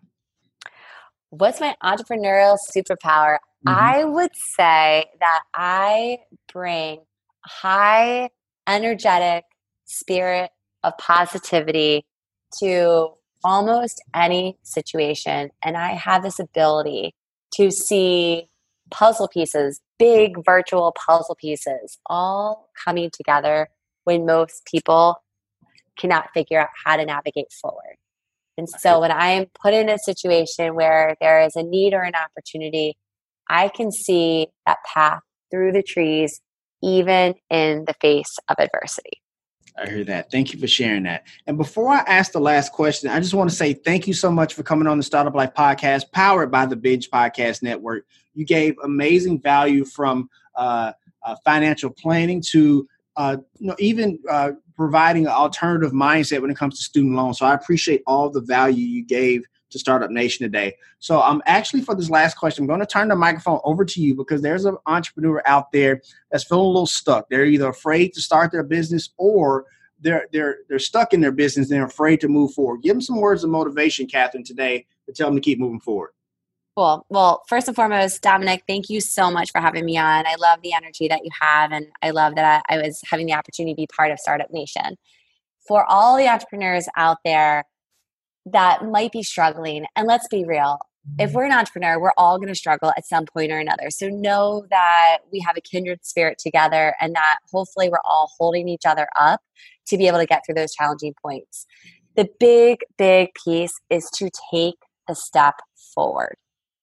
[1.32, 3.40] What's my entrepreneurial superpower?
[3.68, 3.68] Mm-hmm.
[3.68, 6.20] I would say that I
[6.54, 7.02] bring
[7.46, 8.30] high,
[8.68, 9.44] energetic
[9.84, 12.06] spirit of positivity
[12.60, 13.10] to
[13.44, 15.50] almost any situation.
[15.62, 17.16] And I have this ability
[17.56, 18.48] to see
[18.92, 23.68] puzzle pieces, big virtual puzzle pieces, all coming together
[24.06, 25.23] when most people
[25.98, 27.96] cannot figure out how to navigate forward.
[28.58, 32.02] And so when I am put in a situation where there is a need or
[32.02, 32.96] an opportunity,
[33.50, 35.22] I can see that path
[35.52, 36.40] through the trees,
[36.82, 39.22] even in the face of adversity.
[39.76, 40.30] I hear that.
[40.30, 41.26] Thank you for sharing that.
[41.48, 44.30] And before I ask the last question, I just want to say thank you so
[44.30, 48.06] much for coming on the Startup Life podcast, powered by the Binge Podcast Network.
[48.36, 54.52] You gave amazing value from uh, uh, financial planning to uh, you know even uh,
[54.76, 57.40] providing an alternative mindset when it comes to student loans.
[57.40, 59.44] So I appreciate all the value you gave
[59.74, 60.76] to Startup Nation today.
[61.00, 63.84] So I'm um, actually for this last question, I'm going to turn the microphone over
[63.84, 66.02] to you because there's an entrepreneur out there
[66.32, 67.28] that's feeling a little stuck.
[67.30, 69.66] They're either afraid to start their business or
[70.00, 72.82] they're they're they're stuck in their business and they're afraid to move forward.
[72.82, 76.12] Give them some words of motivation, Katherine, today to tell them to keep moving forward.
[76.76, 77.06] Cool.
[77.10, 80.26] Well, first and foremost, Dominic, thank you so much for having me on.
[80.26, 83.34] I love the energy that you have, and I love that I, was having the
[83.34, 84.98] opportunity to be part of Startup Nation.
[85.68, 87.66] For all the entrepreneurs out there
[88.46, 89.86] that might be struggling.
[89.96, 90.80] And let's be real,
[91.18, 91.38] if mm-hmm.
[91.38, 93.90] we're an entrepreneur, we're all going to struggle at some point or another.
[93.90, 98.68] So know that we have a kindred spirit together and that hopefully we're all holding
[98.68, 99.42] each other up
[99.88, 101.66] to be able to get through those challenging points.
[102.16, 104.76] The big, big piece is to take
[105.08, 105.56] the step
[105.94, 106.36] forward.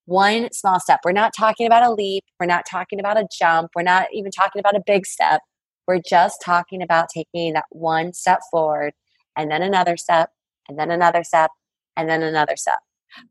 [0.07, 1.01] One small step.
[1.05, 2.25] We're not talking about a leap.
[2.39, 3.71] We're not talking about a jump.
[3.75, 5.41] We're not even talking about a big step.
[5.87, 8.93] We're just talking about taking that one step forward
[9.37, 10.31] and then another step
[10.69, 11.51] and then another step,
[11.97, 12.79] and then another step.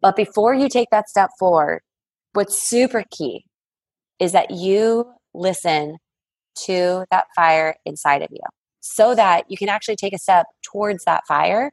[0.01, 1.81] But before you take that step forward,
[2.33, 3.45] what's super key
[4.19, 5.97] is that you listen
[6.65, 8.41] to that fire inside of you
[8.81, 11.71] so that you can actually take a step towards that fire.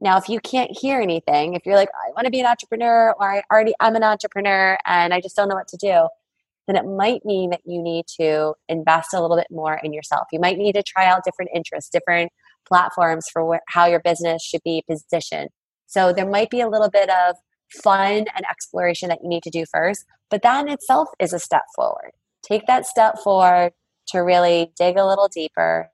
[0.00, 2.46] Now, if you can't hear anything, if you're like, oh, I want to be an
[2.46, 6.08] entrepreneur, or I already I'm an entrepreneur and I just don't know what to do,
[6.66, 10.26] then it might mean that you need to invest a little bit more in yourself.
[10.32, 12.32] You might need to try out different interests, different
[12.66, 15.50] platforms for wh- how your business should be positioned.
[15.86, 17.36] So there might be a little bit of
[17.82, 21.38] fun and exploration that you need to do first, but that in itself is a
[21.38, 22.12] step forward.
[22.42, 23.72] Take that step forward
[24.08, 25.90] to really dig a little deeper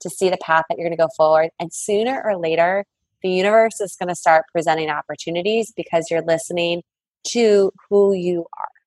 [0.00, 1.50] to see the path that you're going to go forward.
[1.58, 2.84] And sooner or later,
[3.22, 6.82] the universe is going to start presenting opportunities because you're listening
[7.28, 8.79] to who you are.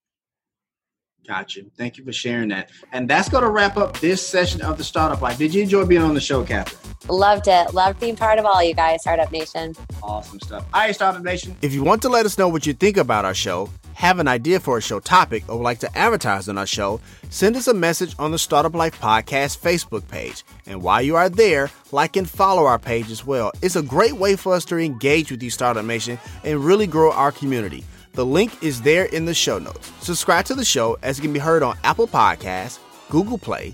[1.27, 1.61] Gotcha.
[1.77, 2.69] Thank you for sharing that.
[2.91, 5.37] And that's going to wrap up this session of the Startup Life.
[5.37, 6.93] Did you enjoy being on the show, Katherine?
[7.07, 7.73] Loved it.
[7.73, 9.75] Loved being part of all you guys, Startup Nation.
[10.01, 10.65] Awesome stuff.
[10.73, 11.55] All right, Startup Nation.
[11.61, 14.27] If you want to let us know what you think about our show, have an
[14.27, 16.99] idea for a show topic, or would like to advertise on our show,
[17.29, 20.43] send us a message on the Startup Life Podcast Facebook page.
[20.65, 23.51] And while you are there, like and follow our page as well.
[23.61, 27.11] It's a great way for us to engage with you, Startup Nation, and really grow
[27.11, 27.85] our community.
[28.15, 29.91] The link is there in the show notes.
[30.01, 32.77] Subscribe to the show as it can be heard on Apple Podcasts,
[33.09, 33.73] Google Play,